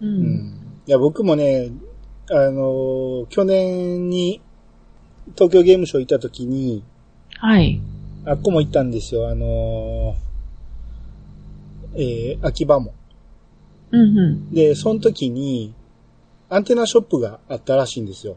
[0.00, 0.04] う。
[0.04, 0.54] うんん。
[0.84, 1.70] いや、僕もね、
[2.28, 4.40] あのー去年に
[5.36, 6.82] 東京ゲームショウ行った時に、
[7.36, 7.80] はい。
[8.24, 12.00] あっこも行ったんですよ、あのー
[12.34, 12.92] えー、秋葉も。
[13.92, 14.50] うんうん。
[14.52, 15.72] で、その時に、
[16.48, 18.36] アンテナショップがあったらしいんですよ。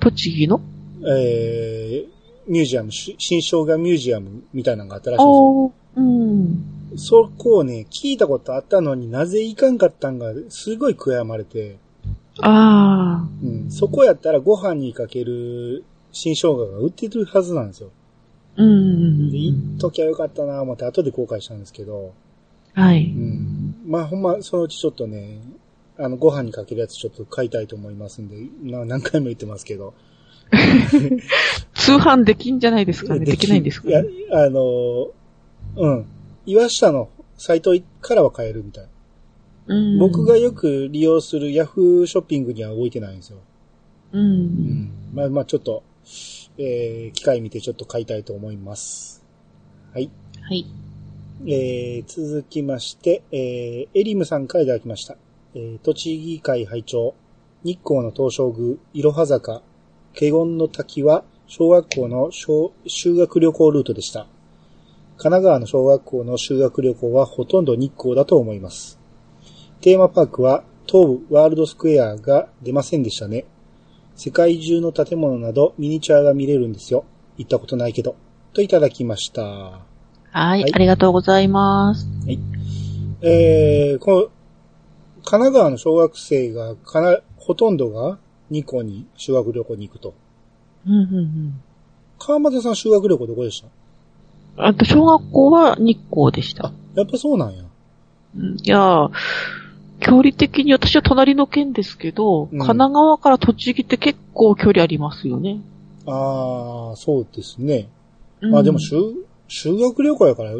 [0.00, 0.60] 栃木の？
[1.08, 2.17] えー、
[2.48, 5.72] ミュージアム、し新生姜ミュージアムみたいなのがあったらしいんおー。
[5.96, 6.96] うん。
[6.96, 11.76] そこをね、聞いたことあったのになぜ行かんかったんが、すごい悔やまれて、
[12.40, 17.90] あうん、そこやったらご飯にかける新生姜が売ってるはずなんですよ。
[18.56, 18.62] ー。
[18.62, 22.14] うんで、行っときゃよかったなぁ思って後で後悔したんですけど、
[22.74, 23.06] はい。
[23.06, 23.74] うん。
[23.86, 25.40] まあほんま、そのうちちょっとね、
[25.98, 29.94] あの、ご飯にかけるやつちょっと買いたいと思いますんで、な 何回も言ってますけど。
[31.88, 33.24] 通販できんじゃないですかね？
[33.24, 35.08] できないんですかいやね。、あの、
[35.76, 36.06] うん。
[36.46, 38.88] 岩下のサイトからは買えるみたい。
[39.68, 39.98] うん。
[39.98, 43.38] 僕がよく利用するヤフーショッピングには置いてないんですよ。
[44.12, 44.18] う。
[44.18, 44.90] うんん。
[45.12, 45.82] まあまあちょっと、
[46.58, 49.24] えー、機会見てちょっと買いたいと思います。
[49.92, 50.10] はい。
[50.40, 50.66] はい。
[51.46, 55.16] えー、続きまして、えー、エリムさんからいただきました。
[55.54, 57.14] えー栃木会会長、
[57.62, 59.62] 日光の東照宮、いろは坂、
[60.14, 64.26] 華厳の滝は小学校の小修学旅行ルートでした。
[65.16, 69.00] 神奈川の小学校の修学旅行はほとんど日光だと思います。
[69.80, 73.46] テーマパークは東部ワールドスクエアが出ませんでしたね。
[74.14, 77.06] 世界中の建物などミニチュアが見れるんですよ。
[77.38, 78.14] 行ったことないけど。
[78.52, 79.42] といただきました。
[79.42, 79.80] は
[80.32, 82.06] い、はいありがとうございます。
[83.22, 84.20] えー、この、
[85.24, 88.18] 神奈川の小学生が、かな、ほとんどが
[88.50, 90.12] 日光に修学旅行に行くと。
[90.86, 91.60] うんうんうん。
[92.18, 93.62] 川又さん修学旅行どこでし
[94.56, 94.66] た？
[94.68, 96.72] あと、小学校は日光でした。
[96.94, 97.64] やっぱそうなんや。
[98.36, 99.10] うんいやー、
[100.00, 105.60] 距離的に私は隣の県ですけど、うん神奈川から栃木って結構距離ありますよね。
[106.06, 107.88] あー、そうですね。
[108.40, 108.96] うんあ、でも修、
[109.48, 110.52] 修学旅行やから、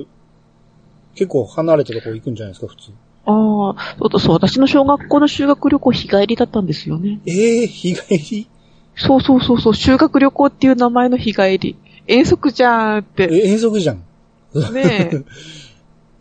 [1.15, 2.93] 結構離れたとこ行くんじゃないですか、普通。
[3.27, 7.21] ああ、そうだそう、私の小学校の修学旅行日帰りだったんですよね。
[7.27, 8.49] えー、日帰り？
[8.99, 11.77] そうそうそうそう、修学旅行っていう名前の日帰り。
[12.07, 13.29] 遠足じゃーんって。
[13.31, 14.03] え、遠足じゃん。
[14.73, 15.25] ねえ。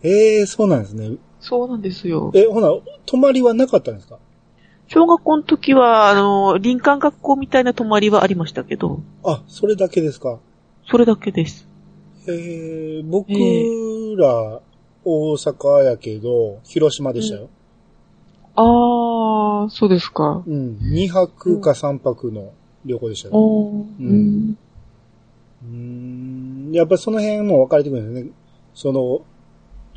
[0.40, 1.18] えー、そうなんですね。
[1.40, 2.32] そうなんですよ。
[2.36, 2.70] え、ほな、
[3.06, 4.18] 泊まりはなかったんですか？
[4.90, 10.40] 小学校の時は、あの、林間学校みたいな泊まりはありましたけど、あ、それだけですか？
[10.90, 11.68] それだけです。
[12.28, 14.62] えー、僕えら、
[15.04, 17.50] 大阪やけど、広島でしたよ。
[18.56, 20.44] ああ、そうですか。
[20.46, 20.78] うん。
[20.82, 22.52] 2泊か3泊の
[22.88, 23.36] 旅行でしたよ。
[23.36, 24.58] おーうん。
[25.64, 25.70] うー
[26.70, 26.72] ん。
[26.74, 28.32] やっぱりその辺も分かれてくるんですね。
[28.74, 29.22] その、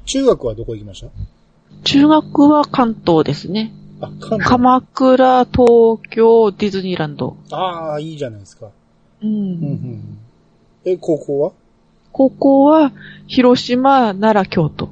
[0.04, 1.08] 中学はどこ行きました？
[1.84, 3.72] 中学は関東ですね。
[4.00, 4.48] あ、関東。
[4.48, 7.36] 鎌倉、東京、ディズニーランド。
[7.50, 8.70] ああ、いいじゃないですか。
[9.22, 9.28] うん。
[9.28, 10.18] うんうんうん。
[10.84, 11.52] え、高校は？
[12.12, 12.92] 高校は、
[13.28, 14.88] 広島、奈良、京都。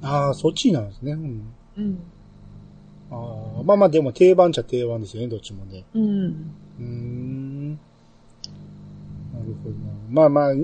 [0.00, 1.12] ああ、そっちなんですね。
[1.12, 1.42] うん。
[1.76, 1.98] うん。
[3.10, 5.84] ああ、まあまあでも定番っちゃ定番ですよね、どっちもね。
[5.94, 6.54] うん。
[6.82, 7.70] うーん。
[7.72, 9.92] なるほどな。
[10.10, 10.54] まあまあ、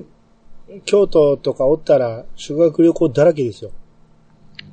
[0.85, 3.71] 京都とかおったら修学旅行だらけですよ。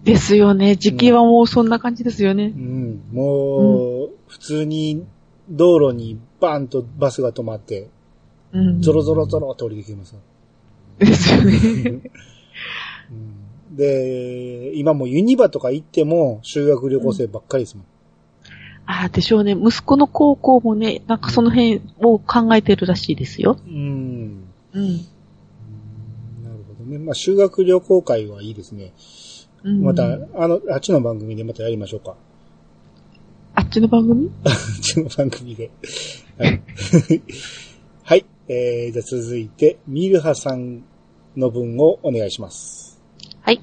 [0.03, 0.75] ですよね。
[0.75, 2.59] 時期はもうそんな感じですよねう。
[2.59, 3.01] ん。
[3.11, 5.05] もう、普通に
[5.49, 7.89] 道路にバーンとバスが止まって、
[8.51, 8.81] うん。
[8.81, 10.19] ゾロゾロゾロと降りてきますよ。
[10.99, 12.01] ですよね。
[13.11, 13.13] う
[13.73, 17.85] ん、で、今もうユニバとか行っても修学旅行生ばっかりですもん。
[18.87, 19.53] ああ、でしょうね。
[19.53, 23.57] 息子の高校もね、なんかその辺を考えてるらしいですよ。
[23.65, 23.73] うん。
[24.73, 24.81] うん。
[24.81, 24.97] うん
[26.43, 26.99] なるほどね。
[26.99, 28.93] まあ修学旅行会はいいですね。
[29.63, 32.15] うんまた、あの、あっちの番組でまたやりましょうか。
[33.55, 34.29] あっちの番組？
[34.45, 35.71] あっちの番組で。
[36.37, 36.61] はい。
[38.03, 38.25] はい。
[38.47, 40.83] えー、じゃあ続いて、ミルハさん
[41.35, 43.01] の分をお願いします。
[43.41, 43.61] はい。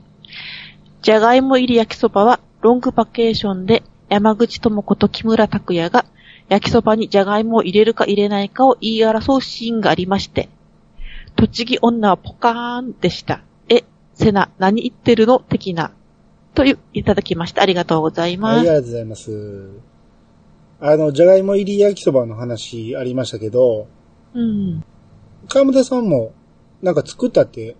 [1.02, 6.04] じゃがいも入り焼きそばは、ロングバケーションで山口智子と木村拓哉が、
[6.50, 10.50] 焼きそばにじゃがいもを入れるか入れないかを言い争うシーンがありまして、
[11.34, 13.40] 栃木女はポカーンでした。
[13.70, 15.38] え、セナ、何言ってるの？
[15.38, 15.92] 的な。
[16.52, 17.62] という、いただきました。
[17.62, 18.58] ありがとうござい、ます。
[18.58, 19.70] ありがとうございます。
[20.80, 23.86] あの、じゃがいも入り焼きそばの話ありましたけど、
[24.34, 24.84] うん。
[25.48, 26.34] 川本さんも、
[26.82, 27.76] なんか作ったって、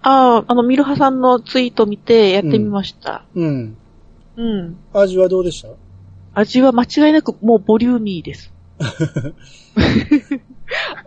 [0.00, 3.26] ああ、あの、ミルハさんのツイート見てやってみました。
[3.34, 3.46] うん。
[3.46, 3.76] うん。
[4.92, 5.68] 味はどうでした？
[6.34, 8.52] 味は間違いなくもうボリューミーです。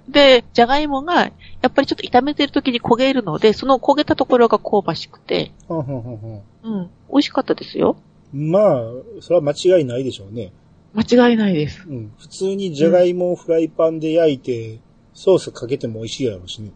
[0.10, 1.32] で、じゃがいもが、や
[1.68, 7.96] っぱりちょっと炒めてる時に焦げるので、その焦げたところが香ばしくて、はんはんはんはんうん、美味しかったですよ。
[8.34, 8.82] まあ、
[9.22, 10.52] それは間違いないでしょうね。
[10.94, 11.86] 間違いないです。
[11.88, 12.12] うん。
[12.18, 14.80] 普通にじゃがいもをフライパンで焼いて、
[15.14, 16.72] ソースかけても美味しいやろうしね。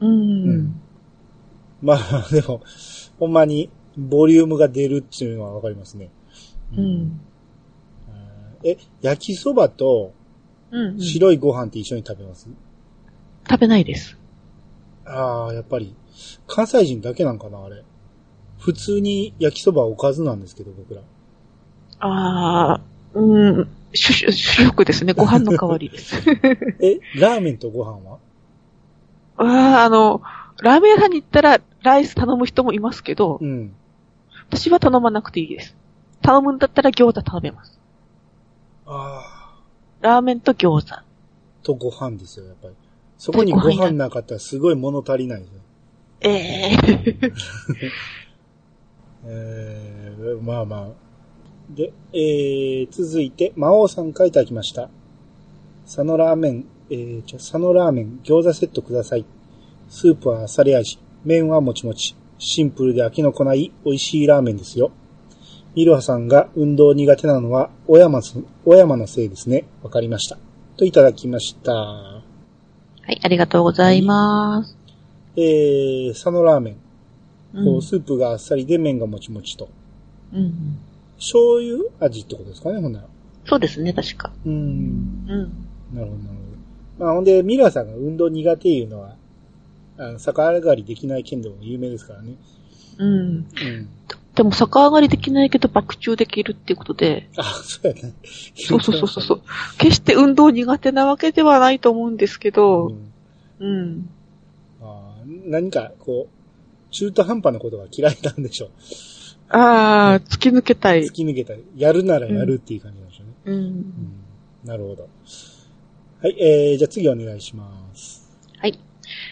[0.00, 0.08] うん。
[0.08, 0.80] うん
[1.82, 2.60] まあ、でも、
[3.18, 6.10] ほんまに、ボリュームが出るっていうのはわかりますね。
[6.76, 7.20] うん。
[8.64, 10.12] え、焼きそばと
[10.70, 11.00] うん、うん。
[11.00, 12.48] 食白いご飯って一緒に食べます、
[13.60, 14.16] べないです。
[15.04, 15.94] ああ、やっぱり、
[16.46, 17.82] 関西人だけなんかな、あれ。
[18.58, 21.00] 普通に焼きそばはおかずなんですけど、僕ら。
[22.00, 22.80] ああ、
[23.14, 25.12] うん、主主主食ですね。
[25.14, 26.16] ご飯の代わりです。
[26.80, 28.18] え、ラーメンとご飯は？
[29.36, 30.22] ああ、あの、
[30.62, 33.74] ラーメン屋さんに行ったらライス頼む人もいますけど、うん。
[34.50, 35.76] 私は頼まなくていいです。
[36.22, 37.78] 頼むんだったら餃子食べます。
[38.84, 39.60] ああ、
[40.00, 41.02] ラーメンと餃子。
[41.62, 42.74] とご飯ですよ、やっぱり。
[43.16, 45.60] そこにごご飯飯なかったらすごい物足りないですよ。
[46.22, 46.76] ええ
[49.24, 50.88] えー、まあまあ。
[51.70, 54.90] で、えー、続いて、魔王さんからいただきました。
[55.84, 59.24] 佐野ラーメン、えー、じゃ、佐野ラーメン餃子セットください。
[59.88, 60.98] スープはあっさり味。
[61.24, 62.16] 麺はもちもち。
[62.40, 64.90] シンプルで飽きのこない美味しいラーメンですよ。
[65.76, 69.66] ミルハさんが運動苦手なのは、小山す、小山のせいですね。
[69.82, 70.38] わかりました。
[70.76, 71.72] といただきました。
[71.72, 72.22] は
[73.08, 74.76] い、ありがとうございます。
[75.36, 76.74] えー、佐野ラーメン。
[77.52, 79.68] うんこうスープがあっさりで麺がもちもちと。
[80.32, 80.78] うん。
[81.18, 83.06] 醤油味ってことですかね、ほんなら。
[83.44, 84.32] そうですね、確か。
[84.46, 84.52] うん。
[84.52, 85.94] うん。
[85.94, 86.36] なるほど、なる
[86.98, 87.04] ほど。
[87.04, 89.16] まあ、ほんで、ミラーさんが運動苦手いうのは、
[90.18, 92.34] 逆上がりできない剣でも有名ですからね。
[92.98, 93.08] うん。
[93.08, 93.46] うん。
[94.34, 98.12] でも逆上がりできないけど爆中できるっていうことで、あ、そうやね。
[98.54, 99.42] そうそうそうそうそう。
[99.78, 103.10] 決して運動苦手なわけではないと思うんですけうど、ん。
[103.60, 104.10] うん。
[104.80, 108.70] あー何か、こう、中途半端なことが嫌いなんでしょう。
[109.50, 111.12] ああ、突き抜けたい突。
[111.12, 113.34] き抜けたり、やるならやるっていう感じなんでしょうね。
[113.44, 113.54] うん。
[113.54, 113.84] うん。
[114.64, 115.08] なるほど。
[116.22, 118.19] はい、えー、じゃあ次お願いします。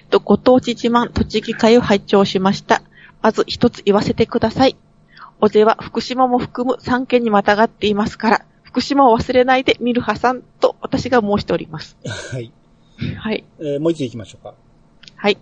[0.09, 0.11] はい。
[0.11, 2.83] と、ご当地自慢栃木会を拝聴しました。
[3.23, 4.77] まず一つ言わせてください。
[5.41, 11.97] おぜは福島も含む3県にまたがっていますから、福島を忘れないでミルハさんと私が申しております。
[12.33, 12.53] はい。
[13.17, 13.45] はい。
[13.61, 14.55] えー、もう一度行きましょうか。
[15.17, 15.39] はい。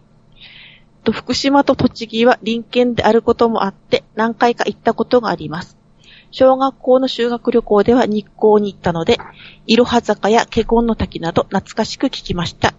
[1.04, 5.76] と、福島と栃木は隣県であることもあって、何回か行ったことがあります。
[6.30, 9.18] 小学校の修学旅行では日光に行ったので、
[9.66, 12.74] いろは坂や華厳の滝など懐かしく聞きました。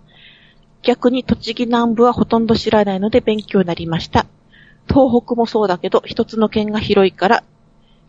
[0.83, 4.25] 逆に栃木南部はほとんど知らないので勉強になりました。
[4.87, 7.43] 東北もそうだけど、一つの県が広いから、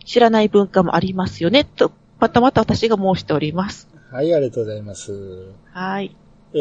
[0.05, 3.89] 知らない文化もありますよね、と、またまた私が申しております。
[4.11, 5.53] はい、ありがとうございます。
[5.73, 6.16] はい。
[6.55, 6.59] え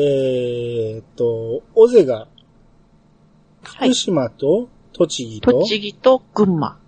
[0.99, 6.79] ーっと、尾瀬が、はい福島と栃木と、栃木と群馬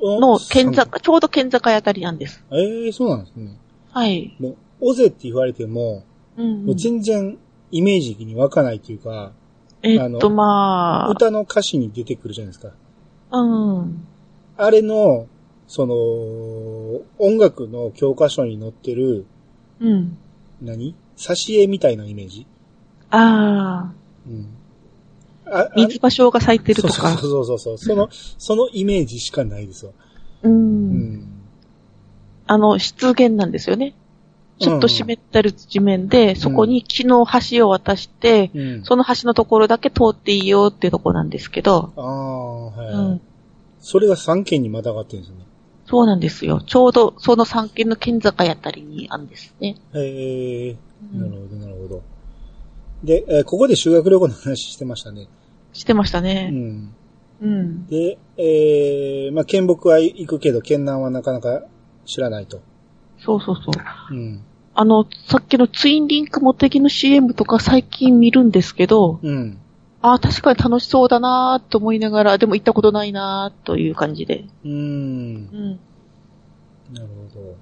[0.00, 2.44] おの県境三、ちょうど県境あたりなんです。
[2.50, 3.56] えー、そうなんですね。
[3.90, 4.36] はい。
[4.38, 6.04] もう、尾瀬って言われても、
[6.36, 7.36] うんもう全然
[7.70, 9.32] イメージに湧かないというか、あ
[9.82, 12.72] のえっと、ま歌の歌詞に出てくるじゃないですか。
[13.30, 14.06] あ、うん。
[14.56, 15.26] あれの、
[15.66, 15.94] その、
[17.18, 19.26] 音楽の教科書に載ってる、
[19.80, 20.16] うん。
[20.60, 20.94] 何？
[21.16, 22.46] 挿絵みたいなイメージ？
[23.10, 23.92] ああ、
[24.26, 24.48] うん。
[25.46, 27.16] あ、あ水場所が咲いてるとか。
[27.16, 27.78] そうそうそうそう。
[27.78, 29.92] その、そのイメージしかないですよ。
[30.42, 30.48] う。
[30.48, 31.28] うんん。
[32.46, 33.94] あの、湿原なんですよね。
[34.58, 38.84] ちょっと湿ったる地面で、そこに木の橋を渡して、うん。
[38.84, 43.20] その橋のところだけ通っていいよっていうとこなんですけど、ああ、はい、うん。
[43.80, 45.44] それが3県にまたがってるんですよね。
[45.86, 46.60] そうなんですよ。
[46.60, 49.76] ちょうどその三県の県境あたりにあるんですね。
[49.94, 50.76] へえ、
[51.14, 52.02] うんなるほど、なるほど。
[53.04, 55.28] で、えーここで修学旅行の話してましたね。
[55.72, 56.50] してましたうね。
[56.50, 56.94] ん。
[57.40, 57.86] うん。
[57.86, 61.62] で、えー、まあ、県北は行くけど、県南はなかなか
[62.04, 62.60] 知らないと。
[63.24, 63.70] そうそうそ
[64.10, 64.14] う。
[64.14, 64.44] うん。
[64.74, 69.58] あの、さっきのツインリンクモテギの CM とか最近見るんですけど、うん。
[70.00, 74.44] ああ、確かに楽しそうだなーと思いながら、でも行ったことないなーという感じで。
[74.64, 74.74] うーん。
[74.74, 75.80] うん。
[76.94, 77.56] なるほど。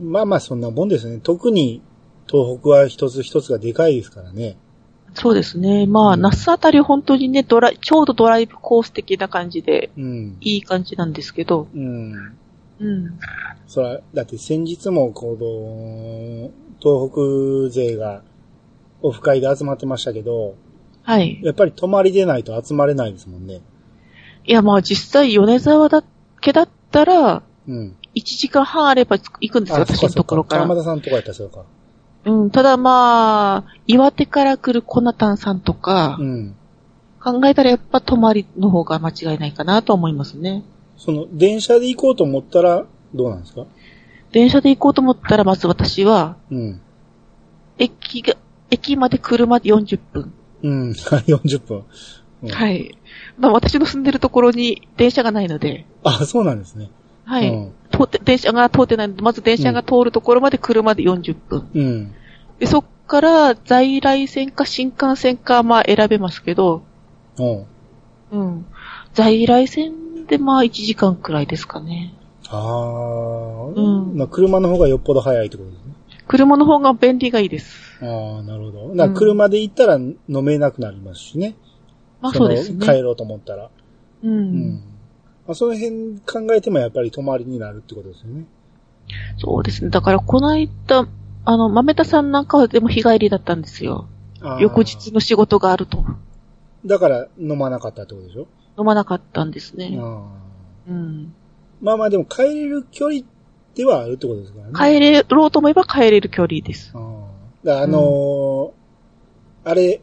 [0.00, 1.20] まあまあ、そんなもんですね。
[1.22, 1.82] 特に、
[2.26, 4.56] 東北は一つ一つがでかいですからね。
[5.14, 5.86] そうですね。
[5.86, 10.38] まあ、うん那須あたり本当にね、ドライ、ちょうどドライブコース的な感じで、うん。
[10.40, 12.38] いい感じなんですけど、うん。
[12.80, 13.18] うん。
[13.66, 16.50] そら、だって先日も、この、
[16.80, 18.22] 東北勢が、
[19.02, 20.54] オフ会で集まってましたけど、
[21.02, 21.40] はい。
[21.42, 23.60] やっぱり泊まりでないと集まれないですもんね。
[24.44, 26.04] いや、まあ実際米沢だ
[26.40, 27.96] けだったら、うん。
[28.14, 30.66] 1時間半あれば行くんですよ、私のところから。
[30.66, 31.64] 川田さんとかやったらそうか。
[32.24, 36.54] うん、ただまあ、岩手から来るコナタンさんとかう、ん。
[37.20, 40.62] 考えたらやっぱ泊まりの方が間違いないかなと思いますね。
[41.04, 42.84] その、電車で行こうと思ったら、
[43.14, 43.66] どうなんですか？
[44.30, 46.80] 電車で行こうと思ったら、まず私は、うん。
[47.78, 48.34] 駅が、
[48.70, 50.32] 駅まで車で40分。
[50.62, 50.90] うん。
[51.26, 51.76] 40分。
[51.78, 52.98] うんはい。
[53.38, 56.90] まあ私の住んでるところに電車がないので、あ、そうなんですね。
[57.24, 57.48] はい。
[57.48, 57.72] うん。
[57.92, 61.68] 通って、電車が通ってないので、まず電車が通るところまで車で40分。
[61.72, 62.12] うん。
[62.58, 66.82] で、そっから在来線か新幹線か、まあ選べますけど、
[67.38, 67.66] うん。
[68.32, 68.66] うん。
[69.14, 69.92] 在来線
[70.26, 72.14] でまあ1時間くらいですかね。
[72.48, 75.94] ああ、うんまあ車の方がよっぽど早いってことですね。
[76.26, 77.98] 車の方が便利がいいです。
[78.00, 78.88] ああ、なるほど。
[78.94, 81.56] だから車で行ったら飲めなくなりますしね。
[82.20, 82.78] まあそうですね。
[82.78, 83.70] の帰ろうと思ったら。
[84.22, 84.28] う。
[84.28, 84.92] うんん。
[85.46, 88.44] まあ、その辺考えてもやっぱり泊まりになるってことですよね。
[89.38, 89.90] そうですね。
[89.90, 91.08] だからこの間、
[91.44, 94.06] あの、豆田さんなんかはでも日帰りだったんですよ。
[94.60, 96.04] 翌日の仕事があると。
[96.86, 98.46] だから飲まなかったってことでしょ、
[98.78, 99.98] 飲まなかったんですね。
[100.00, 100.28] あ
[100.88, 101.32] うん。
[101.82, 103.22] ーまあまあでも帰れる距離
[103.74, 104.72] ではあるってことですからね。
[104.74, 106.92] 帰れろうと思えば帰れる距離です。
[106.94, 108.82] ああのー
[109.64, 110.00] あれ、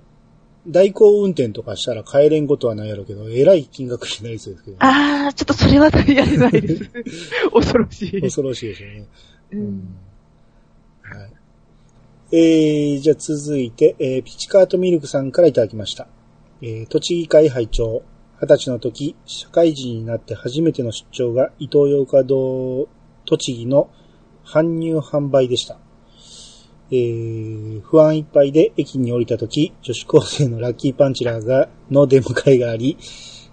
[0.68, 4.80] 代行運転とかしたら帰れんことはないやろうけど、えらい金額になりそうですけど、ね。
[4.82, 6.90] あー、ちょっとそれはやれないです。
[7.52, 8.22] 恐ろしい。
[8.22, 9.06] 恐ろしいですよね。
[9.52, 9.96] うん。
[11.02, 11.32] はい。
[12.32, 16.08] えー、じゃあ続いて、えー、ピチカートミルクさんからいただきました。
[16.62, 18.04] えー、栃木会会長、
[18.42, 22.88] 二十歳の時、社会人になって初めての出張が伊東洋華堂
[23.26, 23.90] 栃木の
[24.46, 25.78] 搬入販売でした。
[26.92, 32.98] えー、不安いっぱいで駅に降りた時、女子高生のラッキーパンチラーが、の出迎えがあり、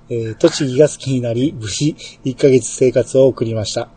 [0.09, 3.91] えー、栃木が好きになり、無事、1ヶ月生活を送りました。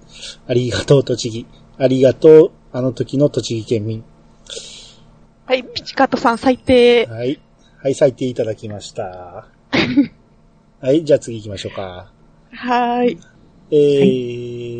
[0.47, 1.45] ありがとう、栃木。
[1.77, 4.03] ありがとう、あの時の栃木県民。
[5.45, 7.05] はい、ピチカートさん最低。
[7.05, 7.39] はい。
[7.77, 9.47] はい、咲いていただきました。
[10.81, 12.09] はい、じゃあ次行きましょうか。
[12.51, 13.19] はーい。
[13.69, 13.75] え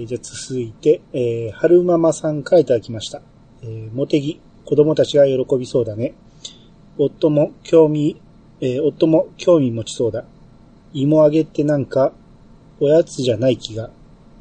[0.04, 3.22] ー、じゃあ続いて、えー、春ママさんからいただきました。
[3.64, 6.14] えー、モテギ、子供たちが喜びそうだね。
[6.97, 8.16] 夫も興味、
[8.62, 10.24] えー、夫も興味持ちそうだ。
[10.93, 12.14] 芋揚げってなんか、
[12.80, 13.89] おやつじゃない気が。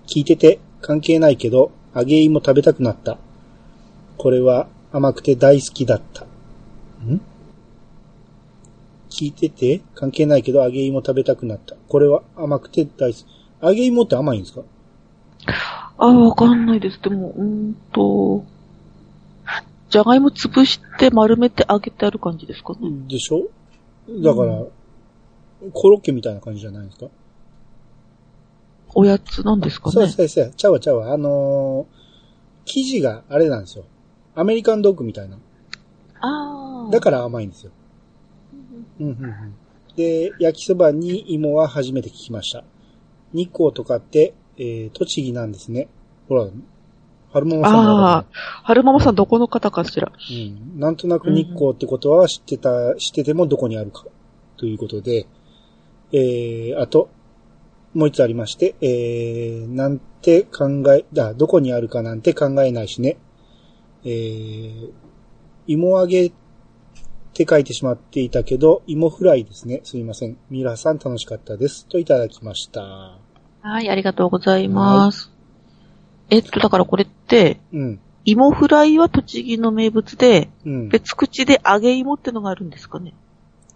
[0.07, 3.19] 聞いてて関係ないけど、揚げ芋食べたくなった。
[4.17, 6.25] これは甘くて大好きだった。
[7.05, 7.21] ん？
[9.11, 11.77] 聞いてて関係ないけど揚げ芋食べたくなった。
[11.89, 13.25] これは甘くて大好き。
[13.63, 14.63] 揚げ芋って甘いんですか？
[15.99, 17.01] あー、わかんないです。
[17.03, 18.45] でも、うーんと、
[19.91, 22.75] じゃがいも潰して丸めて揚げてある感じですか？
[22.75, 22.91] ね。
[23.09, 23.49] でしょ？
[24.23, 24.65] だから、
[25.73, 27.07] コロッケみたいな感じじゃないですか？
[28.95, 30.11] おやつなんですかそうね。
[30.11, 30.53] そうそう。
[30.57, 31.13] ちゃうわちゃうわ。
[31.13, 31.99] あのー
[32.71, 33.85] 生地があれなんですよ。
[34.35, 35.39] アメリカンドッグみたいな。
[36.21, 36.93] あー。
[36.93, 37.73] だから甘いんですよ。
[39.01, 39.55] うんうんうん。
[39.97, 42.65] で、焼きそばに芋は初めて聞きました。
[43.33, 45.89] 日光とかって、えー、栃木なんですね。
[46.29, 46.49] ほら、
[47.33, 48.25] 春ママさんああ、
[48.65, 50.11] 春ママさんどこの方かしら？
[50.11, 50.81] うん。
[50.81, 54.05] なんとなく日光ってことは知ってた、知っててもどこにあるか。
[54.57, 55.27] ということで、
[56.13, 57.11] えー、あと、
[57.95, 63.19] もう一つありまして、えー、なんて考え、だ、どこにあるかなんて考えないしね。
[64.05, 64.91] えー、
[65.67, 66.33] 芋揚げ
[67.29, 69.81] って書いてしまっていたけど、芋フライですね。
[69.85, 70.37] すいません。
[70.51, 71.87] ミラさん楽しかったです。
[71.87, 73.19] といただきました。
[73.61, 75.31] はい、ありがとうございます。
[76.31, 78.01] えっと、だからこれって、うん。
[78.25, 80.89] 芋フライは栃木の名物で、うん。
[80.89, 83.15] 別口で揚げ芋ってのがあるんですかね。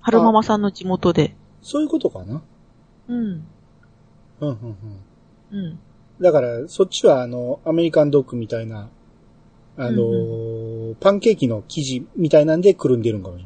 [0.00, 1.36] 春ママさんの地元で。
[1.62, 2.42] そういうことかな。
[3.08, 3.16] うん。
[3.16, 3.44] うん、
[4.40, 4.76] うん、うん。
[5.52, 5.78] うん。
[6.20, 8.88] だから、そっちはあの、アメリカンドッグみたいな、
[9.76, 13.44] あのーパンケーキの生地みたいなんでくるんでるんかもし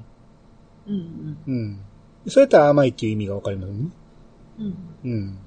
[0.89, 0.99] れん。
[0.99, 1.39] うん。
[1.47, 1.81] うん。
[2.29, 3.89] それやったら甘いっていう意味がわかりますね。
[4.59, 4.77] うん。
[5.05, 5.39] うん。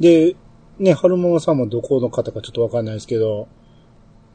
[0.00, 0.36] で、
[0.78, 3.48] ね、春ママさんもどこの方かちょっとわかんないですけど、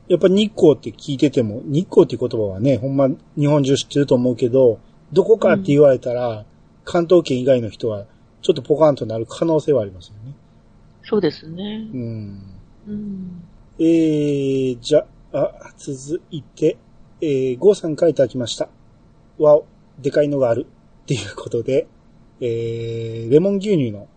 [0.07, 4.79] やっぱ日光って聞いてても、日光っていう言葉はね、ほんま日本中知ってると思うけど、
[5.13, 6.45] どこかって言われたら、
[6.83, 8.05] 関東圏以外の人は、
[8.41, 10.35] ちょっとポカンとなる可能性はありますよね。
[11.03, 11.89] そうですね。
[11.93, 12.43] うん。
[12.87, 13.43] うん。
[13.79, 16.77] えー、じゃあ、続いて、
[17.21, 18.69] えー、ゴーさんからいただきました。
[19.37, 19.65] わお、
[19.99, 20.65] でかいのがある。
[21.03, 21.87] っていうことで、
[22.39, 24.07] えー、レモン牛乳の、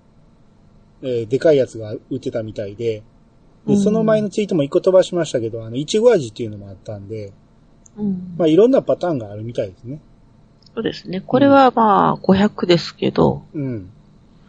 [1.02, 3.02] えー、でかいやつが売ってたみたいで、
[3.66, 7.32] で、うんその前のツイートも一個飛ばしましたけど、あの、いちご味っていうのもあったんで、
[7.96, 8.34] うん。
[8.36, 10.00] まあ、いろんなパターンがあるみたいですね。
[10.74, 11.20] そうですね。
[11.20, 13.90] これはまあ、500ですけど、うん。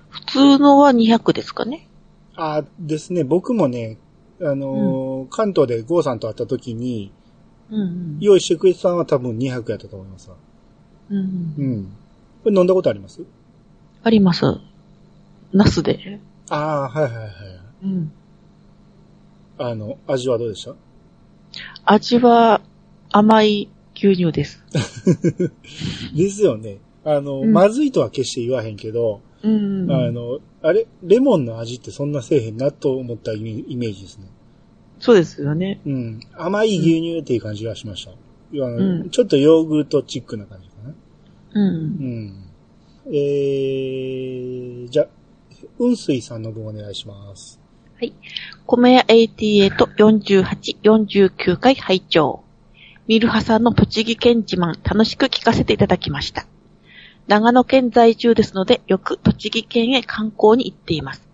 [0.10, 1.88] 普通のは200ですかね。
[2.36, 3.98] あですね、僕もね、
[4.44, 7.12] あのー関東でゴーさんと会った時に、
[7.72, 8.18] うんうん。
[8.20, 10.36] 用意してくれてたのは多分200やったと思いますわ。
[11.10, 11.56] うんうん。
[11.58, 11.86] うん。
[12.44, 13.22] これ飲んだことあります？
[14.04, 14.44] あります。
[15.54, 16.20] ナスで。
[16.50, 17.32] ああ、はいはいはい。
[17.84, 18.12] うん。
[19.58, 20.76] あの、味はどうでした？
[21.86, 22.62] 味は
[23.12, 24.64] 甘い牛乳です。
[26.16, 26.80] ですよね。
[27.06, 29.92] あの、うんまずいとは決して言わへんけど、うん。
[29.92, 34.28] あの、あれ、レモンの味ってそんなせえへんなと思ったイメージですね。
[35.00, 35.82] そうですよね。
[35.86, 36.20] うん。
[36.34, 38.12] 甘い牛乳っていう感じがしました。
[38.12, 38.16] う
[39.06, 40.90] んちょっとヨーグルトチックな感じかな。
[40.90, 40.96] う。
[41.56, 42.50] うんん。
[43.08, 45.08] えー、じゃあ、
[45.78, 47.60] 雲水さんの分お願いします。
[48.66, 52.44] 米屋88、48、49回拝聴
[53.08, 56.48] ミルハさんの栃木県自慢楽しく聞かせていただきました。
[57.28, 61.28] 長野県在住ですので、よく栃木県へ観光に行っています。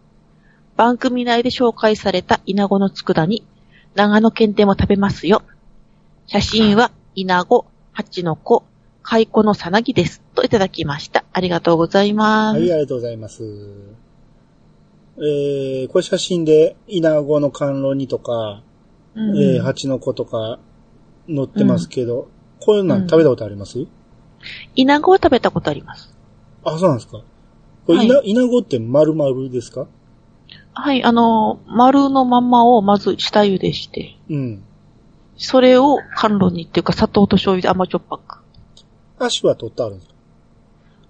[0.78, 3.44] 番組内で紹介された稲子の佃煮、
[3.96, 5.42] 長野県でも食べますよ。
[6.28, 8.64] 写真は稲子、八の子、
[9.04, 10.22] 蚕のさなぎです。
[10.36, 11.26] といただきました。
[11.34, 12.60] ありがとうございます。
[12.60, 13.44] はい、ありがとうございます。
[15.18, 18.64] えー、これ写真で、稲子の甘露煮とか、
[19.16, 20.60] うんえー、蜂の子とか
[21.28, 22.30] 載ってますけど、
[22.62, 23.86] こういうの食べたことあります、
[24.76, 26.16] イナゴは食べたことあります。
[26.64, 27.22] あ、そうなんですか。
[27.86, 29.88] これ、はいイナ、イナゴって丸々ですか？
[30.74, 34.64] はい、あの、丸のまんまをまず下茹でして、うん。
[35.38, 38.44] それを甘露にっていうか砂糖と醤油で甘じょっぱく。
[39.20, 40.16] 足は取ってあるんですか？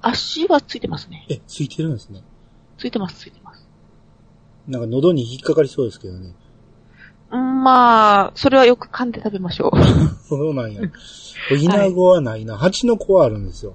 [0.02, 1.26] 足はついてますね。
[1.30, 2.24] え、ついてるんですね。
[2.78, 3.68] ついてます、ついてます。
[4.68, 6.34] なんか喉に引っかかりそうですけどね。
[7.32, 9.78] うんまあ、それはよく噛んで食べましょう。
[10.28, 10.82] そうなんや。
[11.58, 12.58] イナゴはないな。
[12.58, 13.74] 蜂の子はあるんですよ。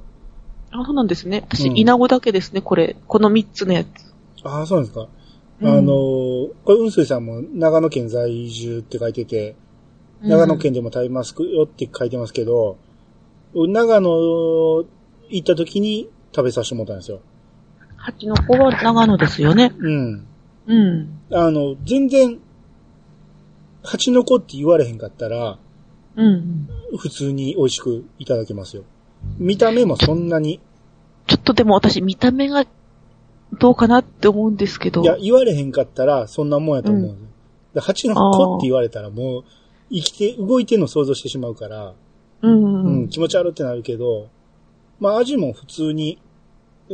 [0.71, 1.45] あそうなんですね。
[1.49, 2.97] 私、うんイナゴだけですね、これ。
[3.07, 3.89] この三つのやつ。
[4.43, 5.07] ああ、そうなんですか。
[5.61, 5.85] うんあのー、
[6.65, 9.55] これ、うんすいさんも長野県在住って書いてて、
[10.21, 12.79] 長野県でも食べますよって書いてますけど、
[13.55, 14.87] 長野行
[15.39, 17.21] った時に食べさせてもらったんですよ。
[17.97, 19.73] 蜂の子は長野ですよね。
[19.79, 20.27] うん。
[20.67, 21.21] うん。
[21.31, 22.39] あの、全然、
[23.85, 25.59] 蜂の子って言われへんかったら、
[26.17, 26.69] うん。
[26.97, 28.85] 普通に美味しくいただけますよ。
[29.39, 30.61] 見た目もそんなに、
[31.27, 32.67] ちょっとでも私、見た目が
[33.59, 35.03] どうかなって思うんですけど。
[35.03, 37.29] いや、言われへんかったらそんなもんやと思うん
[37.75, 39.45] で蜂の子って言われたらもう、
[39.91, 41.95] 生きて、動いてんの想像してしまうから、
[42.43, 42.85] うん。
[42.85, 44.29] うん、気持ち悪ってなるけど、
[44.99, 46.19] まあ味も普通に、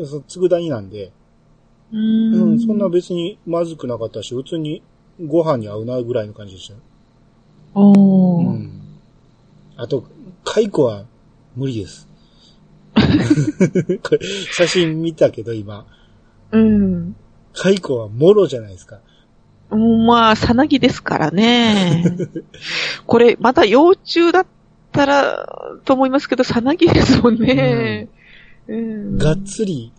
[0.04, 1.12] そつぐだ煮なんで、
[1.92, 2.60] ううん、ん。
[2.60, 4.82] そんな別にまずくなかったし、普通に
[5.26, 6.80] ご飯に合うなぐらいの感じでしたよ。
[7.74, 8.46] おー。
[8.46, 8.80] うん。
[9.76, 10.04] あと、
[10.44, 11.04] 蚕は
[11.56, 12.08] 無理です。
[14.02, 14.20] これ、
[14.52, 15.86] 写真見たけど今、
[16.52, 17.16] うん。
[17.54, 19.00] 蚕はもろじゃないですか。
[19.70, 22.16] うんまあ、さなぎですからね。
[23.06, 24.46] これ、まだ幼虫だっ
[24.90, 28.08] たら、と思いますけど、さなぎですもんね。
[28.66, 29.18] うん。
[29.18, 29.92] がっつり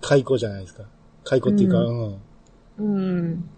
[0.00, 0.84] 蚕じゃないですか。
[1.24, 2.18] 蚕っていうか、う
[2.78, 2.94] うん。
[2.96, 3.48] うん。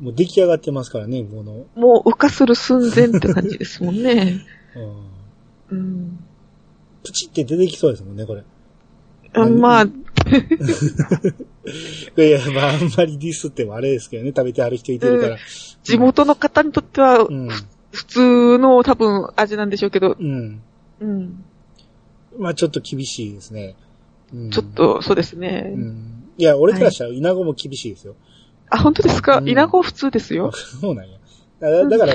[0.00, 1.66] もう出来上がってますからね、もの。
[1.74, 4.40] もう、羽化する寸前って感じですもんね。
[5.70, 5.78] うん。
[5.78, 6.18] うん。
[7.04, 8.42] プチって出てきそうですもんね、これ。
[9.34, 9.90] うんまあ、 い
[12.30, 15.38] や、まあ、あんまりディスってもあれですけどね、食べてある人いてるから。
[15.82, 17.48] 地元の方にとっては、うん。
[17.92, 20.60] 普通の多分味なんでしょうけど、うん。
[21.00, 21.44] うん。
[22.38, 23.76] まあ、ちょっと厳しいですね。
[24.34, 24.66] うん、ちょっ。
[24.72, 25.72] と、そうですね。
[25.74, 26.24] うん。
[26.36, 28.16] いや、俺からしたらイナゴも厳しいですよ。
[28.74, 29.38] あ、本当ですか？
[29.38, 30.50] うん稲子普通ですよ。
[30.52, 31.18] そうなんや。
[31.60, 32.14] だだから、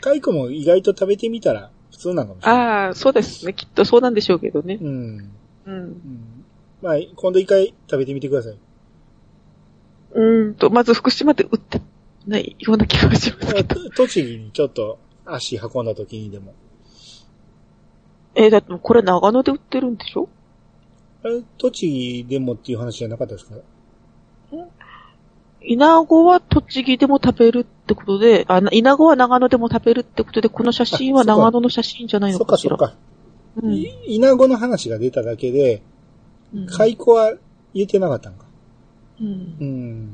[0.00, 2.60] 蚕も意外と食べてみたら普通なのかもしれない。
[2.60, 3.54] ああ、そうですね。
[3.54, 4.78] きっとそうなんでしょうけどね。
[4.80, 4.88] うん。
[4.88, 5.30] うん。
[5.66, 6.44] うん。
[6.82, 8.58] まあ、今度一回食べてみてください。
[10.12, 11.80] うーんと、まず福島で売って
[12.26, 13.74] ないような気がしますけど。
[13.80, 16.54] と栃木にちょっと足運んだ時にでも。
[18.34, 20.28] えーだってこれ長野で売ってるんでしょ？
[21.24, 23.56] あれ、栃木でもっていう話じゃなかったですか？
[25.62, 32.76] 稲子は栃木でも食べるってことで、あ、な稲子は長野でも食べるってことで、この写真は長野の写真じゃないのそっかしら。
[32.76, 32.98] かそっか。
[33.62, 35.82] うんい稲子の話が出ただけで、
[36.54, 37.34] うん蚕は
[37.74, 38.44] 言えてなかったんか。
[39.20, 39.28] うん
[39.60, 40.12] うん。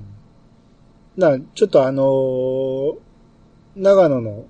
[1.19, 2.99] だから、ちょっとあのー
[3.77, 4.47] 長野の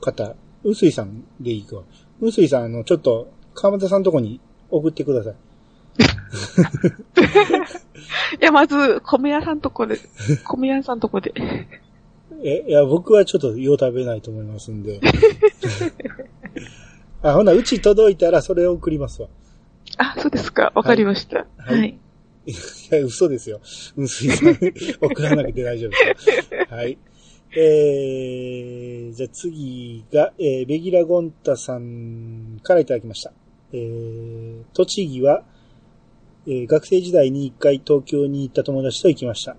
[0.00, 1.82] 方、うすいさんでいいか。
[2.20, 4.40] うすいさん、あの、ちょっと、川又さんのとこに
[4.70, 5.34] 送ってください。
[8.40, 9.98] いや、まず、米屋さんとこで、
[10.44, 11.32] 米屋さんとこで。
[12.44, 15.00] え、いや、僕はちょっとよう食べないと思いますんで。
[17.22, 19.28] あ、ほな、うち届いたらそれを送りますわ。
[19.96, 20.72] あ、そうですか。
[20.74, 21.46] わかりました。
[21.56, 21.98] はいはい。
[22.48, 22.52] い
[22.90, 23.60] や、嘘ですよ。
[23.96, 24.58] うすいさん、
[25.00, 26.66] 送らなくて大丈夫ですよ。
[26.70, 26.98] はい。
[27.56, 33.32] えー、じゃあ次が、えー、ベギラゴンタさんからいただきました。
[33.72, 35.44] えー、栃木は、
[36.50, 39.54] えー学生時代に一回東京に行った友達と行きました。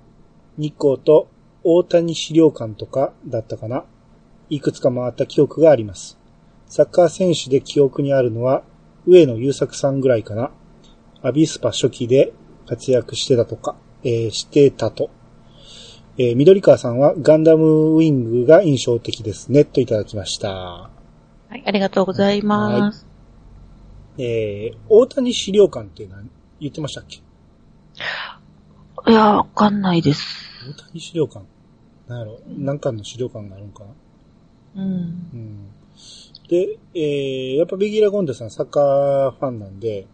[0.57, 1.27] 日光と
[1.63, 3.85] 大谷資料館とかだったかな。
[4.49, 6.17] いくつか回った記憶があります。
[6.65, 8.63] サッカー選手で記憶にあるのは、
[9.05, 10.49] 上野優作さんぐらいかな。
[11.21, 12.33] アビスパ初期で
[12.65, 15.11] 活躍してたとか、えーしてたと。
[16.17, 20.49] えー緑川さんはガンダムウィングが印象的ですね、といただきました。
[20.49, 20.89] は
[21.51, 23.05] い、ありがとうございます。
[24.17, 27.17] えー大谷資料館って何言ってましたっけ？
[29.07, 30.23] い、や、わかんないです。
[30.67, 31.45] 大谷資料館
[32.07, 32.39] なんやろ？
[32.47, 33.83] 何かの資料館があるんか
[34.75, 34.83] な？
[34.83, 34.91] うん。
[34.91, 34.95] う
[35.37, 35.69] ん。
[36.47, 40.07] で、えーやっぱベギラ・ゴンデさんサッカーファンなんで、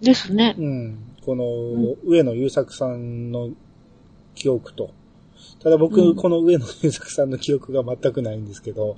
[0.00, 0.54] ですね。
[0.58, 1.16] うん。
[1.24, 1.44] この、
[2.04, 3.50] 上野優作さんの
[4.34, 4.90] 記憶と。
[5.62, 8.96] ただ僕、うんこの上野優作さんの記憶が全くないんですけど、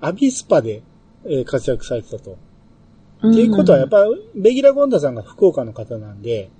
[0.00, 0.82] アビスパで、
[1.24, 2.36] えー活躍されてたと。
[3.26, 4.04] っっていうことは、やっぱ、
[4.36, 6.50] ベギラ・ゴンダさんが福岡の方なんで、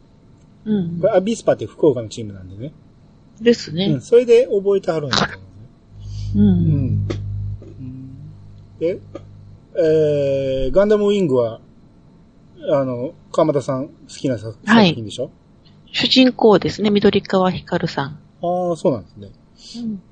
[0.64, 1.06] うんこ。
[1.06, 2.72] れアビスパって福岡のチームなんでね。
[3.40, 4.00] ですねうん。。
[4.00, 5.42] それで覚えてはるんだと思うね。
[6.34, 6.38] う。
[6.38, 7.08] うんん。
[8.80, 9.00] で、
[9.76, 11.60] えー、ガンダムウィングは、
[12.72, 15.30] あの、川又さん好きな作品でしょ、
[15.92, 18.18] 主人公ですね、緑川光さん。
[18.42, 19.30] ああ、そうなんですね。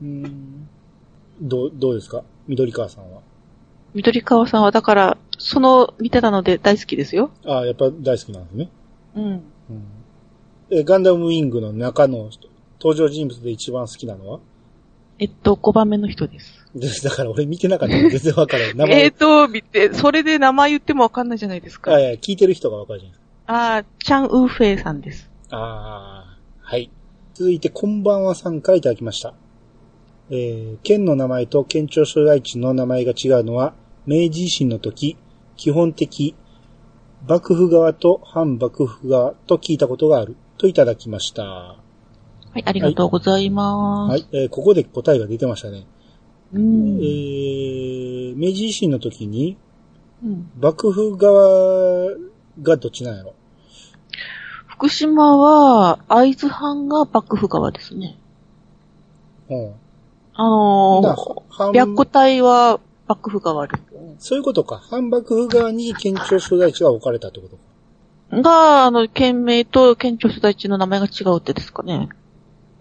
[0.01, 0.68] うん、うん。
[1.42, 2.22] どう、どうですか？
[2.47, 3.20] 緑川さんは。
[3.94, 7.30] 緑川さんは、だから、その、見てたので大好きですよ。
[7.45, 8.70] ああ、やっぱ大好きなんですね。
[9.16, 9.24] うん。
[9.24, 9.43] うん。
[10.70, 12.49] え、ガンダムウィングの中の人
[12.80, 14.41] 登場人物で一番好きなのは？
[15.18, 16.66] えっと、5番目の人です。
[16.74, 17.03] です。
[17.05, 18.74] だから俺見てなかったら全然わからない。
[18.74, 19.03] 名前。
[19.05, 21.95] えっと、見て、それで名前言ってもわかんないじゃないですか。
[21.95, 25.24] あいや、聞いてる人がわかるじゃないあー、チャン・ウーフェイさんです。
[25.49, 25.57] か。
[25.57, 26.91] ああ、はい。
[27.32, 29.32] 続いて、こんばんはさんからいただきました。
[30.28, 33.72] えー、県の名前と県庁所在地の名前が違うのは、
[34.07, 35.16] 明治維新の時、
[35.57, 36.34] 基本的、
[37.26, 41.42] 幕府側と反幕府側と聞いたことがある、といただきました。
[41.42, 41.76] は
[42.52, 44.18] はい、ありがとうございます。
[44.18, 44.26] い。
[44.32, 45.86] えーここで答えが出てましたね。
[46.52, 49.59] うんえー、明治維新の時に、
[50.24, 52.16] うん幕府側
[52.62, 53.34] がどっちなんやろ？
[54.66, 58.18] 福島は、会津藩が幕府側ですね。
[59.50, 59.74] うん。
[60.34, 63.76] あのだー、反白虎隊は幕府側で
[64.18, 64.28] す。
[64.28, 64.78] そういうことか。
[64.78, 68.42] 反幕府側に県庁所在地が置かれたってことか。
[68.42, 72.09] が、あの、県名と県庁所在地の名前が違うってですかね。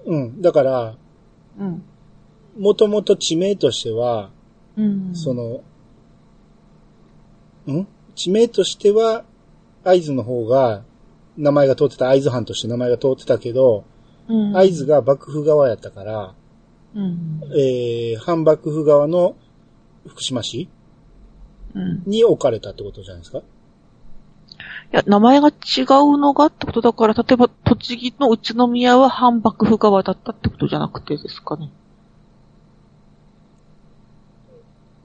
[0.05, 0.41] うん。
[0.41, 0.95] だから、
[1.59, 1.83] うん。
[2.57, 4.31] もともと地名としては、
[4.77, 5.15] うん。
[5.15, 5.61] その、
[7.71, 7.87] ん？
[8.15, 9.23] 地名としては、
[9.83, 10.83] 会津の方が、
[11.37, 13.83] 名前が通ってた、会津藩として名前が通ってたけど、
[14.27, 16.33] うん、会津が幕府側やったから、
[16.95, 17.41] うん。
[17.55, 19.35] えー、反幕府側の
[20.07, 20.69] 福島市？
[21.73, 22.03] うん。
[22.05, 23.41] いに置かれたってことじゃないですか？
[24.91, 31.69] や、名前が違うのがってことだから、例えば、栃木の宇都宮は反幕府側だったってことじゃなくてですかね。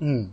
[0.01, 0.33] うん。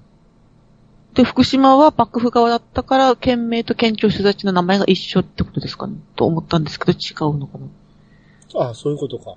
[1.13, 5.95] で、福島は幕府側だったから、県名と県庁所在地の名前が一緒ってことですかね？
[6.15, 8.65] と思ったんですけど、違うのかな。
[8.65, 9.35] ああ、そういうことか。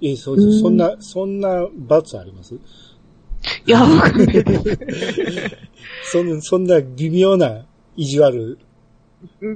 [0.00, 0.48] えーそうです。
[0.48, 2.54] うんそんな、そんな罰あります？
[2.54, 4.44] いや、わかんない。
[6.10, 7.64] そんそんな微妙な
[7.96, 8.58] 意地悪。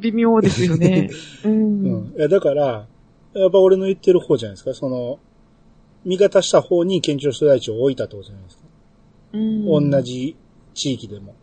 [0.00, 1.08] 微妙ですよね。
[1.44, 1.48] う。
[1.48, 2.14] うんん。
[2.16, 2.86] いや、だから、
[3.34, 4.74] やっぱ俺の言ってる方じゃないですか？
[4.74, 5.18] その、
[6.04, 8.62] 味方した方に県庁所在地を置いたってことじゃないですか？
[9.34, 9.90] うん。
[9.90, 10.02] 同。
[10.02, 10.36] じ
[10.74, 11.34] 地域でも。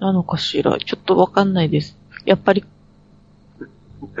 [0.00, 0.76] なのかしら？
[0.78, 1.96] ちょっとわかんないです。
[2.24, 2.64] やっぱり、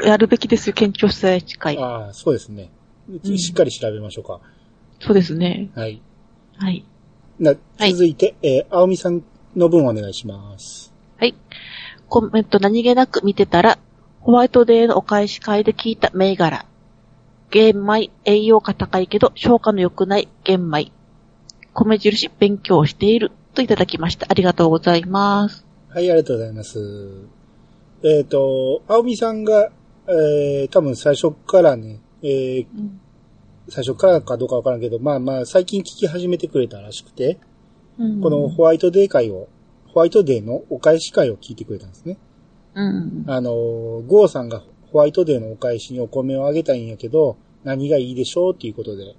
[0.04, 1.76] やるべきですよ、県庁所在地会。
[1.78, 2.70] ああ、そうですね。
[3.36, 4.40] しっかり調べましょうか。
[5.00, 5.70] そうですね。
[5.74, 6.02] はい。
[6.56, 6.84] はい。
[7.38, 9.22] なはい続いて、えー青みさん
[9.56, 10.92] の分お願いします。
[11.16, 11.34] はい。
[12.08, 13.78] コメント何気なく見てたら、
[14.20, 16.66] ホワイトデーのお返し会で聞いた銘柄。
[17.50, 20.92] 玄米、栄養価高いけど消化の良くない玄米。
[21.72, 24.26] 米印勉強しているといただきました。
[24.28, 25.64] ありがとうございます。
[25.88, 26.78] はい、ありがとうございます。
[28.02, 29.70] えっ、と、青みさんが、
[30.06, 33.00] えー、多分最初からね、えー、うん。
[33.68, 37.38] 最初からかどうかわからんけど、まあまあ、最近聞き始めてくれたらしくて、
[37.98, 39.48] うんこのホワイトデー会を、
[39.88, 42.16] ホワイトデーのお返し会を聞いてくれたんですね。
[42.74, 43.24] うん。
[43.26, 43.52] あの、
[44.06, 44.62] ゴーさんが
[44.92, 49.04] ホワイトデーのお返しにお米をあげたいんやけど、何がいいでしょうっていうことで。
[49.04, 49.16] う。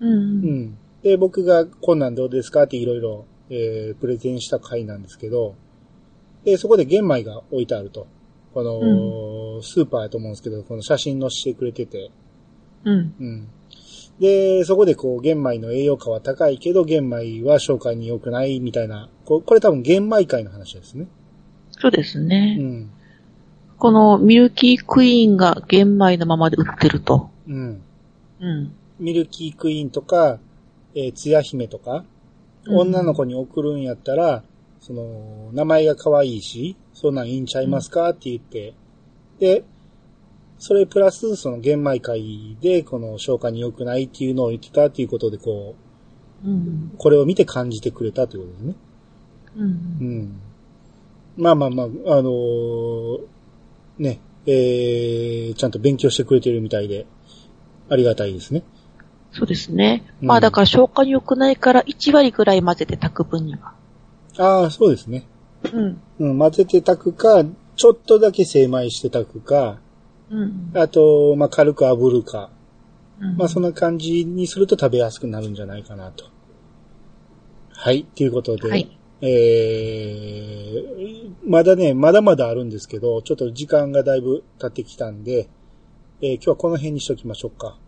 [0.00, 0.78] うんん。
[1.02, 5.54] で、僕がこんなんどうですかっていろいろ、えー、プレゼンした回なんですけど、
[6.44, 8.06] で、そこで玄米が置いてあると。
[8.54, 12.10] この、スーパーやと思うんですけど、この写真載せてくれてて、
[12.84, 13.14] うん。
[13.20, 13.48] うん。
[14.20, 21.08] で、そこでこう、玄米の栄養価は高いけど、玄米は消化に良くないみたいな、ここれ多分玄米会の話ですね。
[21.72, 22.56] そうですうね。
[22.56, 22.90] ん。
[23.78, 27.30] このミルキークイーンが玄米のままで売ってると。
[27.48, 27.82] うん。
[28.40, 28.72] うん。
[29.00, 30.38] ミルキークイーンとか、
[30.94, 34.42] えー、つや姫とか、うん女の子に送るんやったら、
[34.86, 38.74] その、名前が可愛いし、そんなんいいんちゃいますかって言って、
[39.38, 39.64] で、
[40.58, 45.74] それプラス、その玄米会で、この消化に良くないっていうのを言ってたっていうことで、こ
[46.44, 46.98] うんう、。
[46.98, 48.74] これを見て感じてくれたということですね。
[49.56, 50.04] うんう。
[50.04, 50.40] ん。
[51.38, 51.88] まあまあまあ、あ
[52.22, 53.20] のー
[53.98, 57.06] ね、えー、ちゃんと勉強してくれてるみたいで、
[57.88, 58.62] ありがたいですね。
[59.32, 60.04] そうですね。
[60.20, 63.72] うんまあだから消化に良くないから1割ぐらい混ぜて炊く分には。
[64.38, 65.26] ああ、そうですね。
[65.72, 66.00] うん。
[66.18, 67.44] うん、混ぜて炊くか、
[67.76, 69.78] ちょっとだけ精米して炊くか、
[70.30, 70.70] うん。
[70.74, 72.50] あと、まあ、軽く炙るか。
[73.20, 76.24] うんまあ、そんな感じにすると食べやすくなるんじゃないかなと。
[77.70, 85.48] はい、ということで、はいえー、まだね、まだまだあるんですけど、ちょっと時間がだいぶ経ってきたんで、
[86.20, 87.78] えー今日はこの辺にしときましょうか。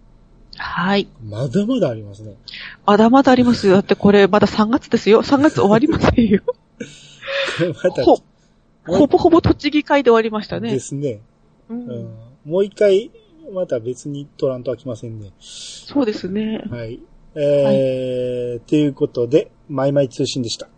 [0.57, 1.09] はい。
[1.24, 2.36] まだまだありますね。
[2.84, 3.74] まだまだありますよ。
[3.74, 5.22] だってこれまだ3月ですよ。
[5.22, 6.42] 3月終わりませんよ。
[8.04, 8.22] ほ、
[8.86, 10.72] ほぼほぼ栃木会で終わりましたね。
[10.72, 11.20] ですね。
[11.68, 12.14] ううんん。
[12.44, 13.11] もう一回、
[13.52, 15.32] また別に取らんとあきませんね。
[15.40, 16.62] そうですね。
[16.70, 17.00] はい。
[17.34, 20.68] えー、ということで、マイマイ通信でした。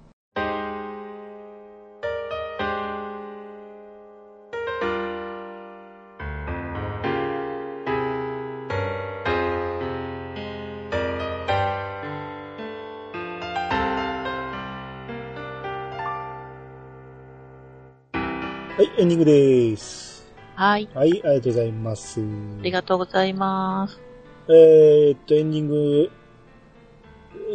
[19.01, 20.27] エンディングです。
[20.57, 20.89] はい。
[20.93, 22.21] はい、ありがとうございます。
[22.21, 24.01] ありがとうございます。
[24.49, 26.11] えーっと、エンディング、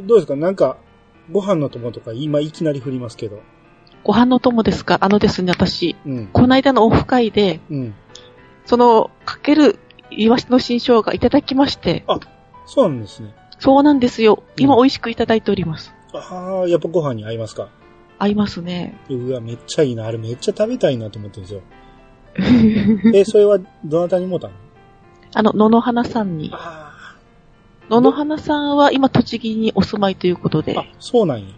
[0.07, 0.37] どうですか？
[0.37, 0.77] なんか、
[1.29, 3.41] ご飯の友とか今いきなり振りますけど。
[4.05, 4.99] ご飯の友ですか？
[5.01, 6.27] あのですね、私、うん。
[6.27, 7.93] この間のオフ会で、うん。
[8.65, 9.79] その、かける
[10.11, 12.05] イワシの新生姜いただきまして、
[12.65, 13.35] そうなんですね。
[13.59, 14.43] そうなんですよ。
[14.55, 15.93] 今うん美味しくいただいております。
[16.13, 17.67] ああ、やっぱご飯に合いますか？
[18.23, 18.97] 合いますね。
[19.09, 20.05] うわ、めっちゃいいな。
[20.05, 21.61] あれめっちゃ食べたいなと思ってるんですよ。
[23.13, 24.53] え、それはどなたにもたの？
[25.35, 26.49] あの、野々花さんに。
[26.53, 26.91] あ
[27.89, 31.53] 野々花さんは今栃木にお住まいということであ。、あ、そうなんや。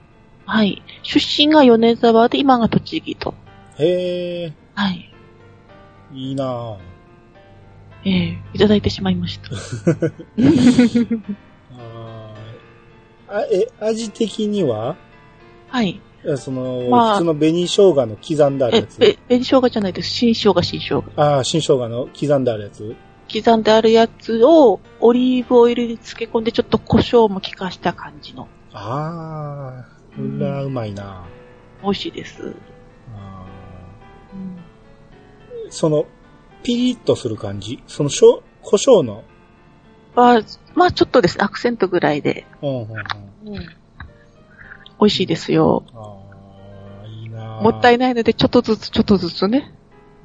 [0.46, 0.82] はい。
[1.04, 3.34] 出身が米沢で今が栃木と。
[3.78, 5.14] へえ、はい。
[6.14, 6.78] いいなぁ
[8.06, 9.50] ええいただいてしまいました。
[13.28, 14.96] あ、え、味的には？
[15.70, 16.00] はい。
[16.28, 20.10] えその、まあ普通の紅生姜の刻んであるえやつ。、え、紅生姜じゃないです。
[20.10, 21.04] 新生姜、新生姜。
[21.16, 22.96] ああ、新生姜の刻んであるやつ。
[23.32, 28.48] 刻んであるやつをオリーブオイルに漬け込んでちょっと胡椒も効かした感じの。
[28.74, 29.84] あ
[30.18, 31.26] あ、うら、うまいな
[31.82, 32.56] 美味しいです。
[33.16, 33.46] あ
[34.34, 36.06] うんーその、
[36.64, 37.82] ピリッとする感じ？
[37.88, 38.10] その、
[38.62, 39.24] 胡椒の、
[40.16, 40.42] まあ、
[40.76, 42.46] まあちょっとですね、アクセントぐらいで。
[42.62, 43.68] うんうんうん。
[44.98, 45.84] 美味しいですよ。
[45.94, 46.15] あ
[47.62, 48.14] もったいない。
[48.14, 49.74] ので、ちょっとずつちょっとずつね。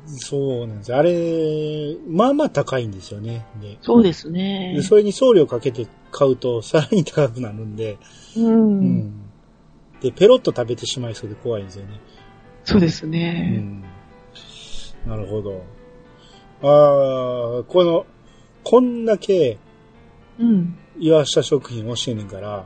[0.06, 0.94] そうなんです。
[0.94, 3.46] あれ、まあまあ高いんですよね。
[3.60, 4.82] で、そうですねで。
[4.82, 7.98] それに送料かけて買うとさらに高くなるんで、
[8.36, 8.40] う。
[8.40, 9.12] うんん。
[10.00, 12.00] で、ペロッと食べてしまいそうで怖いんですよね。
[12.64, 13.58] そうですうね。
[13.58, 13.82] ん。
[15.06, 15.62] なるほど。
[16.62, 18.06] ああ、この、
[18.64, 19.58] こんだけ
[20.38, 20.76] うん。
[20.98, 22.64] 岩下食品教えねんから、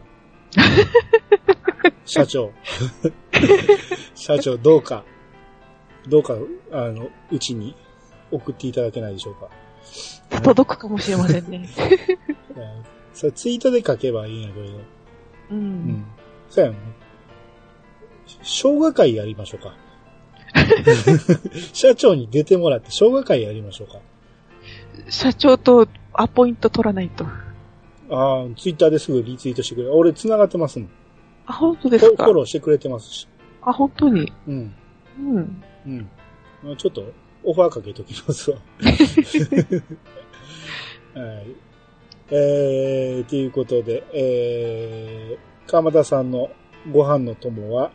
[2.06, 2.52] 社長。
[4.26, 5.04] 社長、どうか、
[6.08, 6.34] どうか、
[6.72, 7.74] あの、うちに
[8.30, 9.50] 送っていただけないでしょうか。
[10.40, 11.68] 届くかもしれませんね。
[12.56, 14.66] う んそれツイートで書けばいいんやけど。
[14.66, 14.70] う。
[15.50, 15.58] うん
[15.90, 16.04] ん。
[16.48, 16.74] そうやん。
[18.42, 18.44] 生
[18.78, 19.76] 姜会やりましょうか。
[21.74, 23.98] 社長に出てもらって生姜会やりましょうか。
[25.10, 27.24] 社長とアポイント取らないと。
[28.10, 29.88] ああ、ツイッターですぐリツイートしてくれ。
[29.88, 30.88] 俺繋がってますもん。
[31.46, 32.22] あ、本当フですか？
[32.22, 33.28] ォフォローしてくれてますし。
[33.64, 34.32] あ、本当に？
[34.46, 34.74] うん。
[35.18, 35.62] うん。
[35.86, 36.10] うん。
[36.62, 37.12] まあちょっと、
[37.42, 38.58] オファーかけときますわ。
[41.14, 41.46] はい。
[42.30, 46.50] えー、ということで、えー、川又さんの
[46.90, 47.92] ご飯の友は、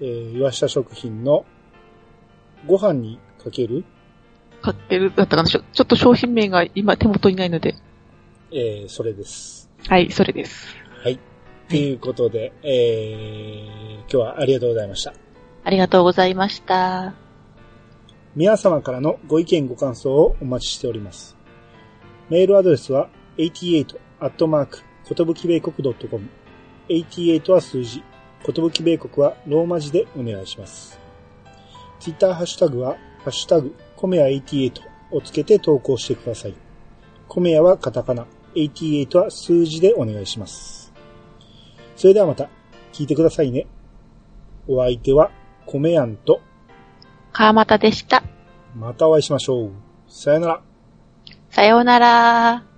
[0.00, 1.46] えー、岩下食品の
[2.66, 3.84] ご飯にかける、
[4.60, 5.48] かける、だったかな？
[5.48, 7.74] ちょちょっと商品名が今手元にないので。
[8.52, 9.70] えー、それです。
[9.88, 10.76] はい、それです。
[11.68, 11.70] はい。
[11.70, 15.14] ということで、えー、今日はありがとうございました。
[15.64, 17.14] ありがとうございました。
[18.36, 21.36] 皆様からのご意見ご感想をお待ちしております。
[22.28, 23.08] メールアドレスは
[23.38, 26.28] 88アットマーク、ことぶき米国 .com。
[26.88, 28.02] 88は数字、
[28.42, 30.98] ことぶき米国はローマ字でお願いします。
[32.00, 34.80] ツイッターハッシュタグは、ハッシュタグ、コメヤ88
[35.12, 36.54] をつけて投稿してください。
[37.28, 40.83] コメヤはカタカナ、88は数字でお願いします。
[41.96, 42.48] それではまた、
[42.92, 43.66] 聞いてくださいね。
[44.68, 45.30] お相手は、
[45.66, 46.40] コメヤンと、
[47.32, 48.22] 川又でした。
[48.76, 49.70] またお会いしましょう。
[50.08, 50.62] さよなら。
[51.50, 52.73] さようなら。